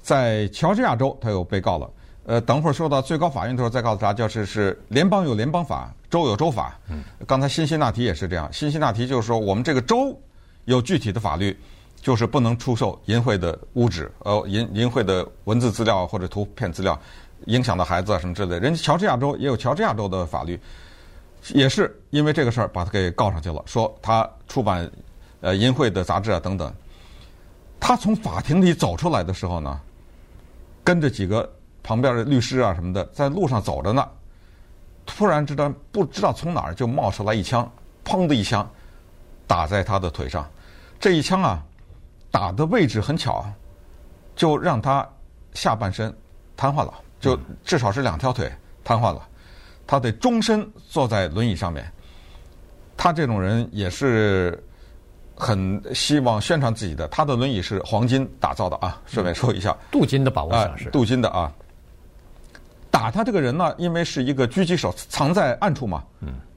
[0.00, 1.90] 在乔治亚州他又被告了。
[2.24, 6.78] 呃，等会儿说到最高法院的时候再告诉大家，就是是联邦有联邦法，州有州法。
[6.88, 10.18] 嗯，刚才辛辛那提也是这样，辛辛那提就是说我们这个州
[10.64, 11.56] 有具体的法律，
[12.00, 16.98] 就是不能出售淫秽的物质，呃，淫淫秽的文字资料或者图片资料，
[17.46, 18.60] 影响到孩子啊什么之类的。
[18.60, 20.58] 人家乔治亚州也有乔治亚州的法律，
[21.54, 24.90] 也是因为这个事儿把他给告上去了，说他出版
[25.40, 26.72] 呃淫秽的杂志啊等等。
[27.78, 29.80] 他从法庭里走出来的时候呢，
[30.84, 31.50] 跟着几个。
[31.82, 34.06] 旁边的律师啊什么的，在路上走着呢，
[35.06, 37.68] 突然之间不知道从哪儿就冒出来一枪，
[38.04, 38.70] 砰的一枪，
[39.50, 40.48] 打在他的腿上。
[41.00, 41.60] 这一枪啊，
[42.30, 43.44] 打的位置很巧，
[44.36, 45.04] 就让他
[45.54, 46.16] 下半身
[46.56, 48.48] 瘫痪了，就至少是两条腿
[48.84, 49.26] 瘫痪了。
[49.88, 51.90] 他得终身坐在轮椅上面。
[52.96, 54.62] 他这种人也是
[55.34, 61.52] 很希望宣传自己的，他的轮椅是黄金打造的啊，顺便说一下，镀金的吧，我想是镀金的啊。
[62.88, 66.04] 打他这个人呢，因为是一个狙击手，藏在暗处嘛，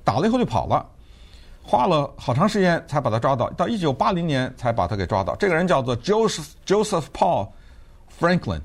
[0.03, 0.86] 打了以后就跑了，
[1.63, 5.36] 花了好长时间才把他抓到，到一九八零年才把他给抓到。
[5.38, 7.49] 这个人叫做 Joseph Joseph Paul
[8.19, 8.62] Franklin。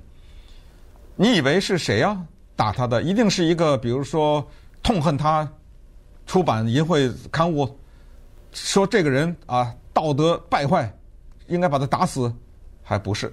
[1.17, 2.21] 你以为是谁呀？
[2.57, 4.47] 打他的一定是一个，比如说
[4.83, 5.49] 痛恨他
[6.27, 7.79] 出版淫秽刊物，
[8.53, 10.93] 说这个人啊道德败坏，
[11.47, 12.33] 应该把他打死，
[12.83, 13.33] 还不是？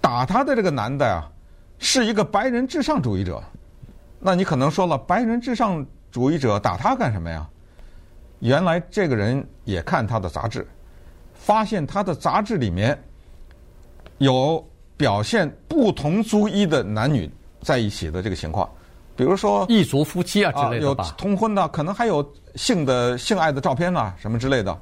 [0.00, 1.24] 打他的这个男的呀。
[1.82, 3.42] 是一个白人至上主义者，
[4.18, 7.48] 那你可能说了，白人至上主义者打他干什么呀？
[8.40, 10.66] 原来这个人也看他的杂志，
[11.32, 13.00] 发现他的杂志里面
[14.18, 14.62] 有
[14.96, 17.30] 表现不同族裔的男女
[17.62, 18.68] 在一起的这个情况，
[19.16, 24.76] 比如说异族夫妻啊之类的吧，有通婚的，可能还有性的性爱的照片啊什么之类的，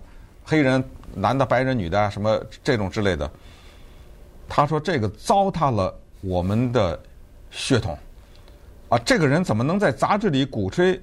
[0.45, 0.83] 黑人
[1.15, 3.31] 男的、白人女的啊什么这种之类的。
[4.49, 5.95] 他说这个糟蹋了。
[6.21, 6.99] 我们的
[7.49, 7.97] 血统
[8.89, 11.01] 啊，这个人怎么能在杂志里鼓吹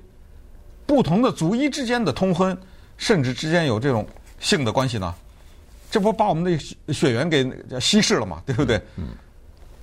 [0.86, 2.58] 不同的族裔之间的通婚，
[2.98, 4.08] 甚至之间有这种
[4.39, 5.13] 性的关系呢？
[5.91, 8.41] 这不把我们的血缘给稀释了吗？
[8.45, 8.82] 对不对？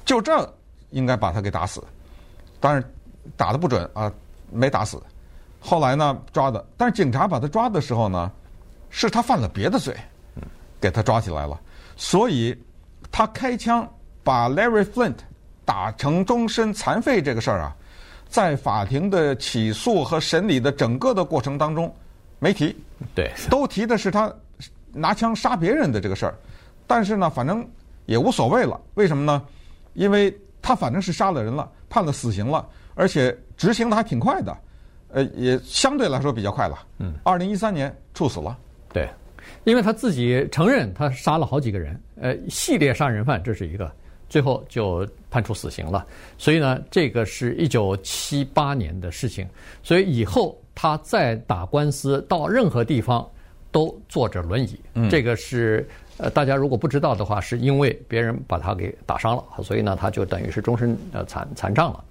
[0.04, 0.54] 就这
[0.90, 1.82] 应该把他给打死，
[2.60, 2.82] 当然
[3.36, 4.12] 打的不准啊，
[4.50, 5.02] 没打死。
[5.60, 8.30] 后来呢，抓的，但是警察把他抓的时候呢，
[8.90, 9.96] 是他犯了别的罪，
[10.80, 11.58] 给他抓起来了，
[11.96, 12.56] 所以
[13.10, 13.88] 他开枪。
[14.24, 15.16] 把 Larry Flint
[15.64, 17.76] 打成终身残废这个事儿啊，
[18.32, 21.94] 在法庭的起诉和审理的整个的过程当中
[22.38, 22.74] 没提，
[23.14, 24.34] 对，都提的是他
[24.90, 26.34] 拿枪杀别人的这个事儿，
[26.86, 27.62] 但是呢，反正
[28.06, 28.80] 也无所谓了。
[28.94, 29.42] 为什么呢？
[29.92, 34.56] 因为他反正是杀了人了，判了死刑了，而且执行的还挺快的，
[35.08, 36.78] 呃，也相对来说比较快了。
[37.00, 38.56] 嗯，二零一三年处死了。
[38.94, 39.06] 对，
[39.64, 43.92] 因为他自己承认他杀了好几个人，呃，系列杀人犯，这是一个。
[44.32, 46.06] 最后就判处死刑了，
[46.38, 49.46] 所以呢，这个是一九七八年的事情。
[49.82, 53.28] 所以以后他再打官司到任何地方
[53.70, 54.80] 都坐着轮椅。
[54.94, 62.02] 嗯，这个是呃，大家如果不知道的话，是因为别人把他给打伤了，所以呢，他就等于是终身呃残残障了。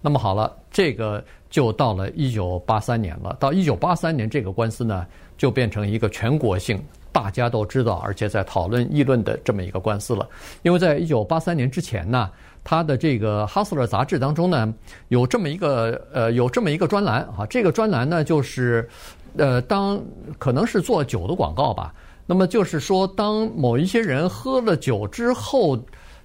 [0.00, 3.36] 那么好了，这个就到了一九八三年了。
[3.38, 6.82] 到一九八三年，这个官司呢就变成一个全国性。
[7.12, 10.28] 大家都知道，而且在讨论议论的这么一个官司了。
[10.62, 12.30] 因为在一九八三年之前呢，
[12.62, 14.72] 他的这个《哈斯勒》杂志当中呢，
[15.08, 17.46] 有这么一个呃，有这么一个专栏啊。
[17.48, 18.88] 这个专栏呢，就是
[19.36, 20.00] 呃，当
[20.38, 21.92] 可能是做酒的广告吧。
[22.26, 25.78] 那么就是说，当某一些人喝了酒之后，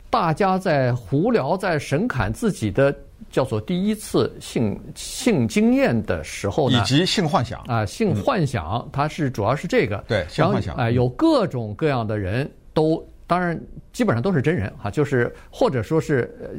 [0.09, 2.93] 大家在胡聊，在神侃自己的。
[3.33, 10.03] 叫做第一次性性经验的时候呢，以及性幻想啊，性幻想，它是主要是这个。
[10.07, 10.75] 对，性幻想。
[10.75, 13.59] 哎，有各种各样的人都，当然
[13.91, 16.49] 基本上都是真人哈，就是或者说是呃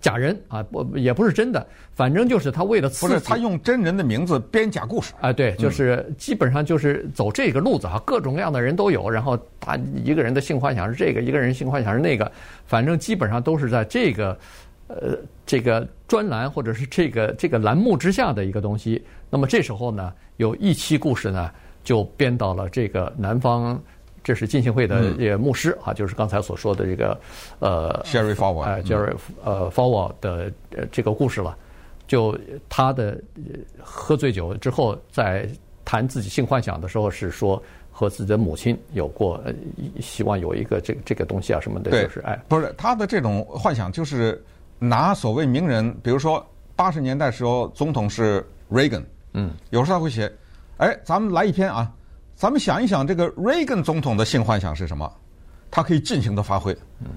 [0.00, 12.30] 假人啊，不也不是真的，反正就是他为了刺激，不是他用真人的名字编假故事啊，对，就是基本上就是走这个路子哈，各种各样的人都有，然后他一个人的性幻想是这个，一个人性幻想是那个，
[12.66, 14.38] 反正基本上都是在这个。
[14.90, 19.00] 呃，这个专栏或者是这个这个栏目之下的一个东西，
[19.30, 21.48] 那么这时候呢，有一期故事呢，
[21.84, 23.80] 就编到了这个南方，
[24.24, 27.16] 这是浸信会的这个牧师啊，就是刚才所说的这个
[27.60, 30.52] 呃，Jerry Falwell，呃，Jerry 呃 Falwell 的
[30.90, 31.56] 这个故事了，
[32.08, 32.36] 就
[32.68, 33.16] 他的
[33.80, 35.48] 喝醉酒之后，在
[35.84, 39.40] 谈自己性幻想的时候，是说和自己的母亲有过，
[40.00, 44.42] 希望有一个这个这个东西啊什么的，就是哎，不是他的这种幻想就是。
[44.80, 50.32] 拿所谓名人，比如说八十年代时候总统是 Reagan，嗯，有时候他会写，
[50.78, 51.92] 哎，咱们来一篇啊，
[52.34, 55.12] 咱们想一想这个 Reagan 总统的性幻想是什么，
[55.70, 57.08] 他可以尽情的发挥，嗯，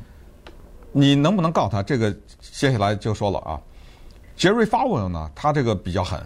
[0.92, 1.82] 你能不能告他？
[1.82, 3.62] 这个接下来就说了啊
[4.38, 6.22] ，Jerry Falwell 呢，他这个比较狠，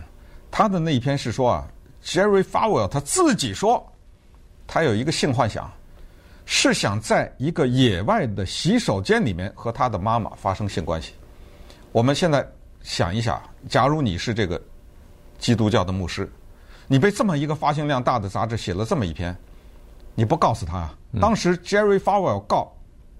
[0.49, 1.67] 他的那一篇是说啊
[2.03, 3.85] ，Jerry Falwell 他自己说，
[4.65, 5.71] 他有一个性幻想，
[6.45, 11.13] 是想在一个野外的洗手间里面和他的妈妈发生性关系。
[11.97, 12.47] 我们现在
[12.83, 14.61] 想一想，假如你是这个
[15.39, 16.31] 基督教的牧师，
[16.85, 19.35] 你被这么一个发行量大的杂志写了这么一篇，
[20.13, 20.95] 你不告诉他啊？
[21.19, 22.71] 当时 Jerry Falwell 告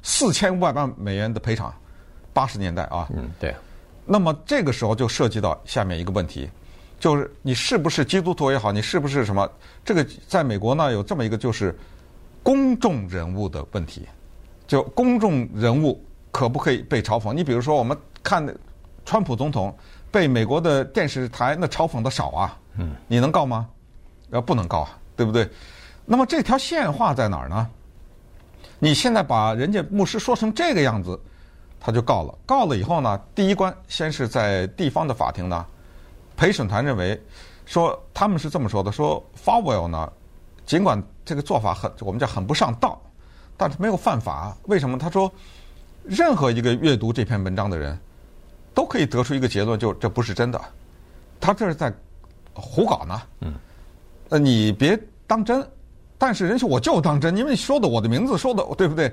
[0.04, 1.74] 四千五百万美元的赔偿，
[2.34, 3.08] 八十年代啊。
[3.16, 3.56] 嗯，对。
[4.06, 6.48] 那么这个时候就涉及到下面一个问题，
[7.00, 9.52] 就是你是不是基督徒也好，你是不是什么？
[9.84, 11.76] 这个在美国呢有这么一个就是
[12.44, 14.08] 公众人物的问题，
[14.68, 17.34] 就公众人物可不可以被嘲讽？
[17.34, 18.46] 你比如说我们看
[19.08, 19.74] 川普总统
[20.12, 23.70] 被美国的电视台那嘲讽的少啊，嗯，你能告吗？
[24.32, 25.50] 呃，不能告啊，对不对？
[26.06, 27.70] 那么这条线画在哪儿呢？
[28.80, 31.17] 你现在把人家牧师说成这个样子。
[31.80, 35.63] 他就告了，告了以后呢，第一关先是在地方的法庭呢，
[36.36, 37.17] 陪审团认为
[37.65, 40.12] 说他们是这么说的，说 Falwell 呢，
[40.65, 43.00] 尽管这个做法很我们叫很不上道，
[43.56, 44.58] 但是没有犯法。
[44.63, 44.98] 为什么？
[44.98, 45.32] 他说
[46.04, 47.98] 任何一个阅读这篇文章的人
[48.78, 50.62] 都可以得出一个结论，就这不是真的，
[51.40, 51.92] 他这是在
[52.54, 53.20] 胡搞呢。
[53.42, 53.56] 嗯，
[54.30, 55.68] 呃，你别当真，
[56.16, 59.12] 但是人家我就当真，因为你说的我的名字说的对不对？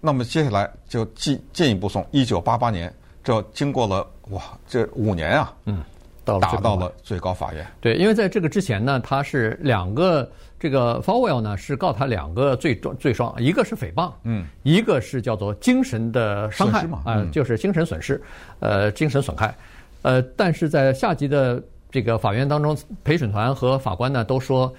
[0.00, 5.82] 那么接下来就进进一步送，一九八八年，这经过了哇，这五年啊，嗯，
[6.24, 7.66] 到打到了最高法院。
[7.80, 18.22] 对，因为在这个之前呢，他是两个这个 Falwell 呢是告他两个罪状罪状，一个是诽谤，嗯，一个是叫做精神的伤害嘛，啊、呃，就是精神损失，
[18.60, 19.54] 呃，精神损害，
[20.02, 24.72] 呃，但是在下级的这个法院当中，陪审团和法官呢都说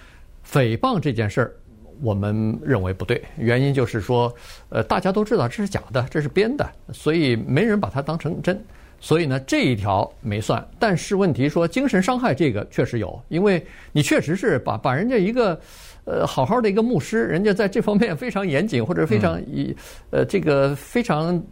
[0.49, 1.53] 诽谤这件事儿。
[2.01, 4.33] 我们认为不对，原因就是说，
[4.69, 8.61] 呃，大家都知道这是假的，这是编的，所以没人把它当成真，
[9.03, 10.65] 所以呢，这一条没算。
[10.79, 13.61] 但是问题说，精神伤害这个确实有，因为
[13.91, 15.59] 你确实是把把人家一个，
[16.05, 19.75] 呃，好好的一个牧师，人家在这方面非常严谨，或者非常以，
[20.11, 21.43] 呃，这个非常，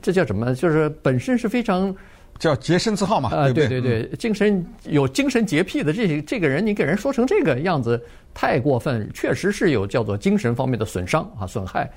[0.00, 0.54] 这叫什么？
[0.54, 1.92] 就是本身是非常。
[2.38, 3.28] 叫洁身自好嘛？
[3.30, 8.00] 啊，对对对，精神有精神洁癖的这这个人，你给人说成这个样子
[8.32, 11.90] 太过分，确实是有叫做精神方面的损伤啊损害。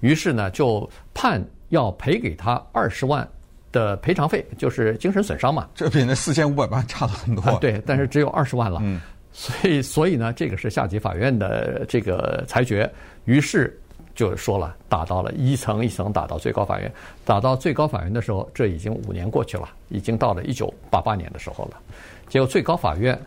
[0.00, 3.28] 于是呢，就判要赔给他二十万
[3.74, 5.68] 的赔偿费，就是精神损伤嘛。
[5.74, 7.42] 这比那四千五百万差了很多。
[7.42, 7.58] 啊。
[7.60, 8.78] 对，但是只有二十万了。
[8.82, 8.98] 嗯。
[9.32, 12.88] 所以，所以呢，这个是下级法院的这个裁决。
[13.24, 13.78] 于是。
[14.14, 16.88] 就说了，打到了一层一层打到最高法院，
[17.24, 21.80] 打到最高法院的时候，这已经五年过去了，已经到了一九八八年的时候了。
[22.28, 23.20] 结果最高法院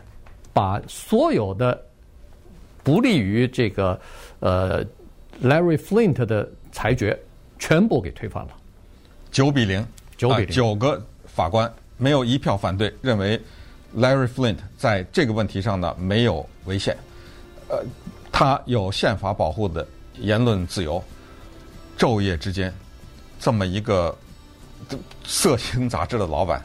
[0.50, 1.78] 把所有的
[2.82, 4.00] 不利于这个
[4.40, 4.82] 呃
[5.42, 7.14] Larry Flint 的裁决
[7.58, 8.52] 全部给推翻了，
[9.30, 9.86] 九比零，
[10.18, 13.40] 九比零，九个法官没有一票反对，认为
[13.96, 16.94] Larry Flint 在这个问题上呢没有违宪，
[17.68, 17.82] 呃，
[18.30, 19.86] 他有宪法保护的。
[20.20, 21.00] 言论自由，
[21.96, 22.74] 昼夜之间，
[23.38, 24.12] 这么一个
[25.24, 26.60] 色情杂志的老板，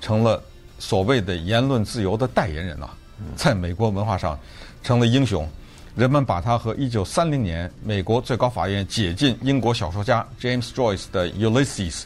[0.00, 0.42] 成了
[0.80, 2.90] 所谓的言论自由的代言人呐，
[3.36, 4.36] 在美国文化上
[4.82, 5.48] 成了英雄。
[5.94, 12.00] 人们把他和1930年美国最高法院解禁英国小说家 James Joyce 的《Ulysses》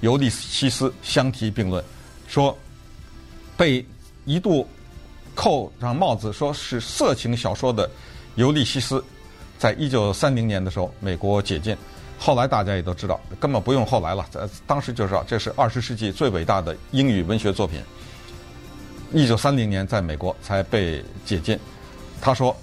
[0.00, 1.82] 尤利西斯相提并论，
[2.26, 2.56] 说
[3.56, 3.84] 被
[4.24, 4.66] 一度
[5.34, 7.88] 扣上帽子说是色情小说的
[8.36, 9.02] 尤利西斯。
[9.58, 11.76] 在一九三零年的时候，美国解禁，
[12.18, 17.78] 后来大家也都知道，根本不用后来了，在当时就知道这是二十世纪最伟大的英语文学作品。
[19.12, 21.58] 一九三零年在美国才被解禁，
[22.22, 22.56] 他说，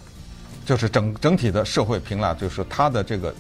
[0.65, 3.31] 就是整整体的社会评价，就是他的这个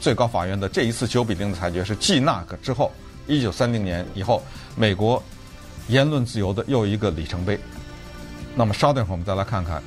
[0.00, 2.90] 最高法院的这一次九比零的裁决是继那个之后，
[3.26, 4.42] 一九三零年以后
[4.76, 5.22] 美国
[5.88, 7.58] 言论自由的又一个里程碑。
[8.54, 9.82] 那么稍等会儿我们再来看看，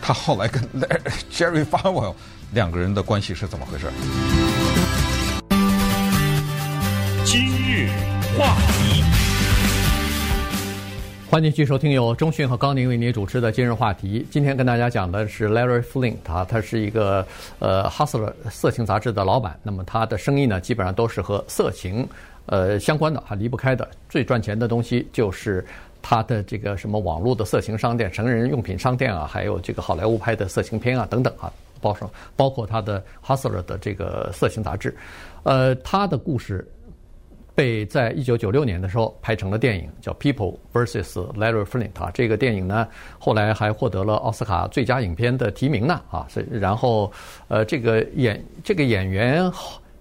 [0.00, 0.62] 他后来跟
[1.32, 2.14] Jerry Falwell。
[2.52, 3.86] 两个人的关系是怎么回事？
[7.24, 7.88] 今日
[8.36, 9.02] 话题，
[11.30, 14.26] 欢迎继续收听由中讯和高宁为您主持的今日话题。
[14.30, 17.26] 今天跟大家讲的是 Larry Flynt，他他是一个
[17.58, 19.58] 呃 Hustler 色情杂志的老板。
[19.62, 22.06] 那么他的生意呢，基本上都是和色情
[22.46, 23.88] 呃相关的，哈离不开的。
[24.08, 25.64] 最赚钱的东西就是
[26.00, 31.52] 他的这个什么网络的色情商店、成人用品商店啊，还有这个好莱坞拍的色情片啊等等啊。
[31.80, 34.96] 包上包括他的《Hustler》的这个色情杂志，
[35.42, 36.64] 呃，他的故事
[37.56, 41.34] 被在一九九六年的时候拍成了电影，叫《People vs.
[41.34, 42.08] Larry Flint》啊。
[42.14, 42.86] 这个电影呢，
[43.18, 46.24] 后来还获得了奥斯卡最佳影片的提名呢啊。
[46.52, 47.12] 然后
[47.48, 49.50] 呃，这个演这个演员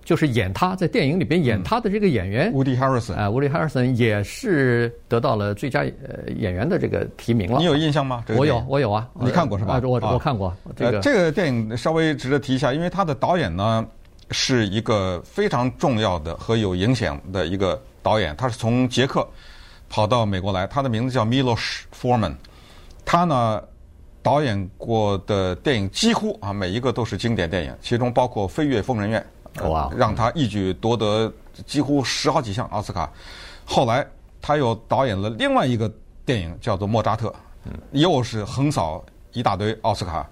[0.03, 7.59] 就是演他在电影里边演他的这个演员，Woody Harrelson，啊，Woody Harrelson 也是得到了最佳呃演员的这个提名了。
[7.59, 8.23] 你有印象吗？
[8.27, 9.07] 这个、我有，我有啊。
[9.19, 9.75] 你看过是吧？
[9.75, 10.55] 啊、我我看过。
[10.75, 13.85] 这个、呃、这个电影稍微值得提一下，因为他的导演呢
[14.31, 19.27] 是一个非常重要的和有影响的一个导演，他是从捷克
[19.89, 22.33] 跑到美国来，他的名字叫 Milos Forman，
[23.05, 23.61] 他呢。
[24.23, 29.19] 导演过的电影几乎啊每一个都是经典电影，其中包括《飞越疯人院》，
[29.63, 31.31] 哇，让他一举夺得
[31.65, 33.11] 几乎十好几项奥斯卡。
[33.65, 34.05] 后来
[34.41, 35.91] 他又导演了另外一个
[36.25, 37.27] 电影，叫做《莫扎特》，
[37.91, 40.27] 又是横扫一大堆奥斯卡。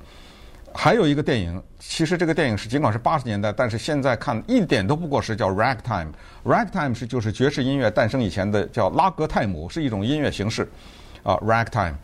[0.73, 6.07] 还有一个电影，其实这个电影是尽管是八十年代，但是现在看一点都不过时，叫《Ragtime》。
[6.45, 10.69] Ragtime 是就是爵士音乐诞生以前的叫拉格泰姆，是一种音乐形式
[11.23, 11.95] 啊，Ragtime。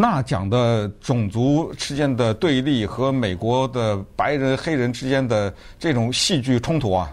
[0.00, 7.10] 那讲的种族之间的对立和美国的白人黑人之间的这种戏剧冲突啊，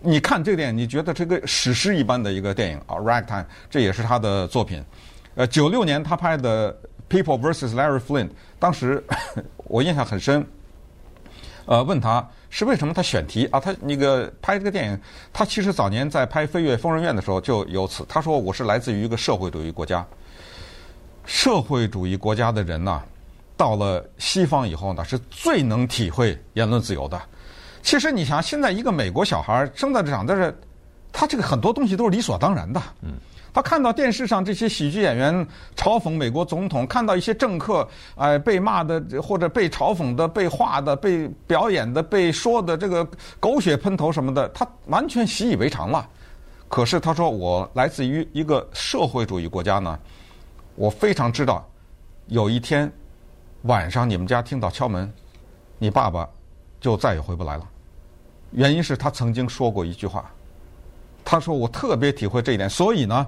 [0.00, 4.82] 你看这个电影，你觉得这个史诗一般的一个电影啊，《Ragtime》这也是他的作品。
[5.36, 6.72] 呃，九六年他拍的
[7.08, 7.76] 《People vs.
[7.76, 8.26] Larry Flynn》，
[8.58, 9.00] 当时
[9.68, 10.44] 我印象很深。
[11.66, 13.60] 呃，问他是为什么他选题啊？
[13.60, 15.00] 他那个拍这个电影，
[15.32, 18.04] 他其实早年在拍《飞越疯人院》的时候就有此。
[18.08, 20.04] 他说：“我是来自于一个社会主义国家。”
[21.24, 23.02] 社会主义国家的人呢，
[23.56, 27.20] 到了西方以后呢，是最能体会言论自由的。
[27.82, 30.54] 其实你想，现在一个美国小孩生在这长在这，
[31.12, 32.82] 他这个很多东西都是理所当然的。
[33.02, 33.14] 嗯，
[33.54, 35.34] 他看到电视上这些喜剧演员
[35.76, 43.06] 嘲讽美国总统，看到一些政客哎被骂的或者被嘲讽的、被画的、被表演的、被说的这个
[43.38, 46.06] 狗血喷头什么的，他完全习以为常了。
[46.68, 49.98] 可是他说，我来自于一个社会主义国家呢。
[50.80, 51.62] 我非常知道，
[52.28, 52.90] 有一天
[53.64, 55.12] 晚上你们家听到敲门，
[55.76, 56.26] 你爸爸
[56.80, 57.68] 就再也回不来了。
[58.52, 60.32] 原因是他曾经说过一句话，
[61.22, 63.26] 他说我特别体会这一点，所以呢，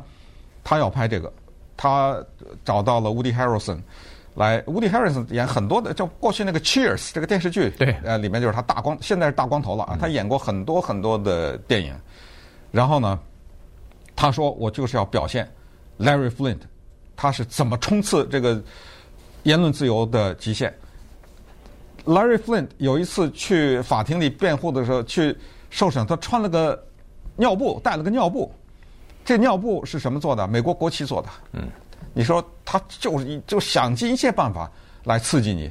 [0.65, 1.31] 他要拍这个，
[1.77, 2.17] 他
[2.65, 3.83] 找到了 Woody Harrelson
[4.37, 11.95] 来，Woody Harrelson 演很多的，叫过去那个 Cheers 这个电视剧，对，呃，里面就是他大光，现在是大光头了啊，他演过很多很多的电影，
[12.71, 13.21] 然后呢，
[14.17, 15.47] 他说我就是要表现
[15.99, 16.61] Larry Flint。
[17.17, 18.61] 他是怎么冲刺这个
[19.43, 20.73] 言论自由的极限
[22.05, 25.37] ？Larry Flint 有一次去法庭里辩护的时候，去
[25.71, 26.85] 受审，他穿了个
[27.37, 28.53] 尿布，带了个尿布。
[29.25, 30.49] 这尿布是什么做的？
[30.49, 31.29] 美国国旗做的。
[31.53, 31.69] 嗯，
[32.13, 34.71] 你说他就是就想尽一切办法
[35.05, 35.71] 来刺激你。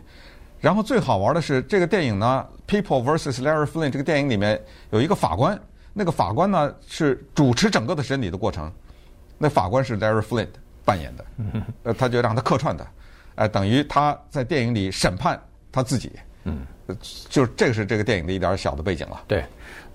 [0.62, 3.42] 然后最好玩的是这个电影呢，《People vs.
[3.42, 4.62] Larry Flint》这个电影里面
[4.92, 5.60] 有一个法官，
[5.92, 8.72] 那个法官呢是主持整个的审理的过程，
[9.38, 10.48] 那法官是 Larry Flint。
[10.86, 11.25] 扮演的，
[11.84, 12.84] 呃，他就让他客串的，
[13.36, 15.39] 哎、呃，等于他在电影里审判
[15.71, 16.11] 他自己，
[16.43, 16.65] 嗯，
[17.29, 19.21] 就是这个是这个电影的一点小的背景了。
[19.27, 19.43] 对，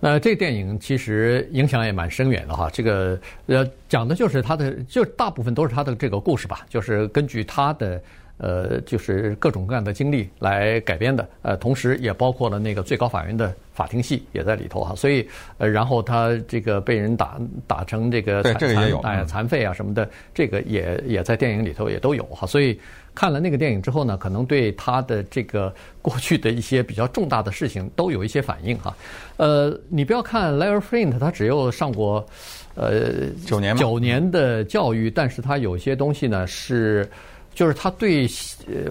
[0.00, 2.70] 那这个电影其实影响也蛮深远的哈。
[2.72, 8.02] 这个呃，讲的就是他的，就大部分都是他的这个故事吧，就是根据他的。
[8.38, 15.26] 呃，就是各种各样的经历来改编的，呃，同时也包括了那个最高法院的法庭戏也在里头哈，所以
[15.56, 22.78] 呃，然后他这个被人打打成这个残残哎残废啊什么的，这个也也在电影里头也都有哈，所以
[23.14, 25.72] 看了那个电影之后呢，可能对他的这个
[26.02, 28.94] 过去的一些比较重大的事情都有一些反应哈。
[29.38, 32.26] 呃，你不要看 Larry Flint 他只有上过
[32.74, 37.08] 呃九年九年的教育，但是他有些东西呢是。
[37.56, 38.28] 就是他对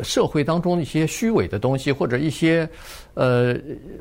[0.03, 2.67] 社会当中一些虚伪的东西或者一些
[3.13, 3.55] 呃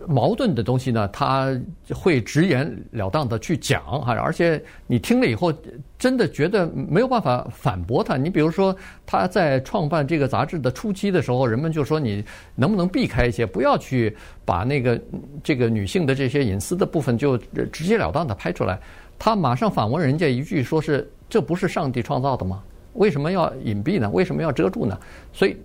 [0.09, 1.55] 矛盾的东西呢，他
[1.93, 5.53] 会直言了当的去讲哈，而且你听了以后
[5.99, 8.17] 真的觉得没有办法反驳他。
[8.17, 14.99] 你比如说他在创办这个杂志的初期的时候，人们就说你能不能避开一些，不要去把那个
[15.43, 17.37] 这个女性的这些隐私的部分就
[17.71, 18.81] 直截了当的拍出来。
[19.19, 22.62] 他马上反问人家一句，说是这不是上帝创造的吗？
[22.95, 24.11] 为什么要隐蔽呢？
[24.11, 24.99] 为什么要遮住呢？
[25.32, 25.57] 所以，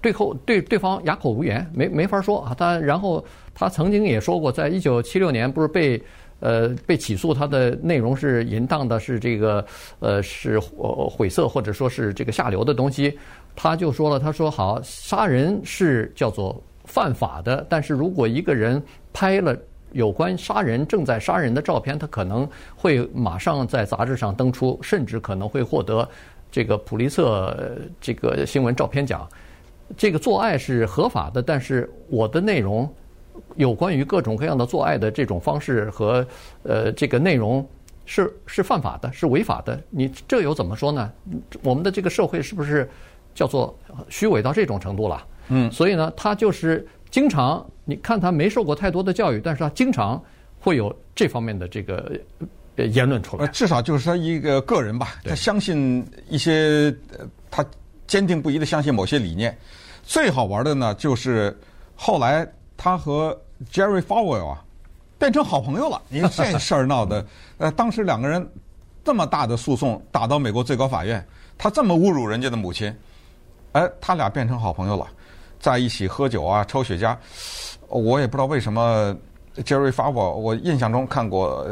[0.00, 2.54] 对后对对方哑口无言，没没法说啊。
[2.56, 6.00] 他然后他曾经也说过，在一九七六年不是被
[6.40, 9.64] 呃被起诉，他的内容是淫荡的，是这个
[10.00, 13.18] 呃是毁色或者说是这个下流的东西。
[13.54, 19.56] 他就说了，他说好，杀人是叫做犯法的，但是如果一个人拍了
[19.92, 26.06] 有关杀人正在杀人的照片，他可能会马上在杂志上登出，甚至可能会获得。
[26.50, 29.28] 这个普利策这个新闻照片奖，
[29.96, 32.92] 这个做爱是合法的，但是我的内容
[33.56, 36.26] 有关于各种各样的做爱的这种方式和
[36.62, 37.66] 呃这个内容
[38.04, 39.78] 是是犯法的，是违法的。
[39.90, 41.12] 你这又怎么说呢？
[41.62, 42.88] 我们的这个社会是不是
[43.34, 43.76] 叫做
[44.08, 45.26] 虚伪到这种程度了？
[45.48, 50.22] 嗯，所以呢，他就是经常你看他没受过太多的教育，但是他经常
[50.58, 52.46] 会有这方面的这个呃
[52.76, 53.46] 言论出来。
[53.48, 56.94] 至少就是他一个个人吧，他相信一些，
[57.50, 57.64] 他
[58.06, 59.56] 坚定不移的相信某些理念。
[60.02, 61.58] 最好玩的呢，就是
[61.94, 62.46] 后来
[62.76, 63.36] 他和
[63.72, 64.62] Jerry Falwell 啊
[65.18, 66.00] 变成好朋友了。
[66.30, 67.26] 这事儿闹的，
[67.58, 68.46] 呃，当时两个人
[69.04, 72.94] 这么大的诉讼打到美国最高法院，他这么侮辱人家的母亲，
[73.72, 75.06] 哎，他俩变成好朋友了，
[75.58, 77.16] 在一起喝酒啊，抽雪茄。
[77.88, 79.16] 我也不知道为什么
[79.56, 81.66] Jerry Falwell，我印象中看过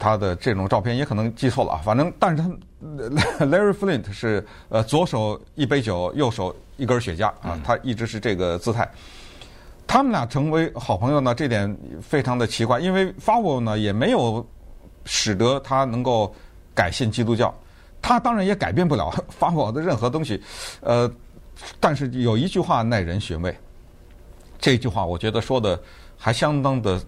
[0.00, 1.80] 他的这种照片，也可能记错了啊。
[1.84, 2.48] 反正，但是他
[3.46, 6.52] Larry Flint 是呃左手一杯酒，右手。
[6.80, 8.90] 一根雪茄啊，他一直是这个姿态。
[9.86, 14.42] 他们俩成为好朋友呢，这点非常的奇怪，因为 Falwell 呢也没有
[15.04, 16.34] 使得他能够
[16.74, 17.54] 改信基督教，
[18.00, 20.42] 他当然也改变不了 Falwell 的任何东西。
[20.80, 21.12] 呃，
[21.78, 23.54] 但是有一句话耐人寻味，
[24.58, 25.78] 这句话我觉得说的
[26.16, 26.98] 还相当的，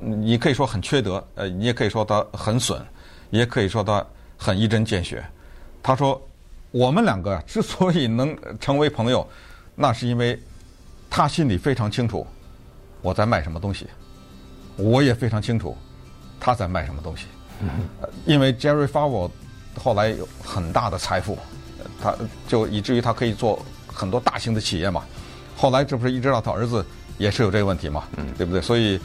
[0.00, 2.80] 你可以说很缺德，呃，你也可以说他很损，
[3.30, 4.04] 也可以说他
[4.36, 5.24] 很一针见血。
[5.82, 6.20] 他说。
[6.72, 9.26] 我们两个之所以能成为朋友，
[9.74, 10.38] 那是因为
[11.08, 12.26] 他心里非常清楚
[13.00, 13.86] 我在卖什么东西，
[14.76, 15.74] 我也非常清楚
[16.38, 17.26] 他在卖什么东西。
[18.26, 19.30] 因为 Jerry Falwell
[19.78, 21.38] 后来有很大的财富，
[22.02, 22.14] 他
[22.46, 25.02] 就以至于他可以做很多大型的企业嘛。
[25.56, 26.84] 后来这不是一直到他儿子
[27.16, 28.04] 也是有这个问题嘛，
[28.36, 28.60] 对不对？
[28.60, 29.00] 所以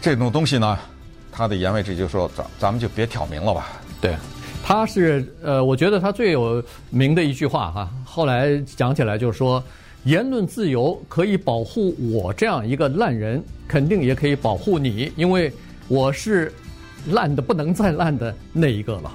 [0.00, 0.78] 这种东西呢，
[1.30, 3.68] 他的言外之意就是说，咱咱们就别挑明了吧。
[4.00, 4.16] 对。
[4.64, 9.62] 他是呃，我觉得他最有名的一句话哈，后来讲起来就是说，
[10.04, 15.50] 言论自由可以保护我这样一个烂人，肯定也可以保护你，因为
[15.86, 16.52] 我是
[17.12, 19.10] 烂的不能再烂的那一个了。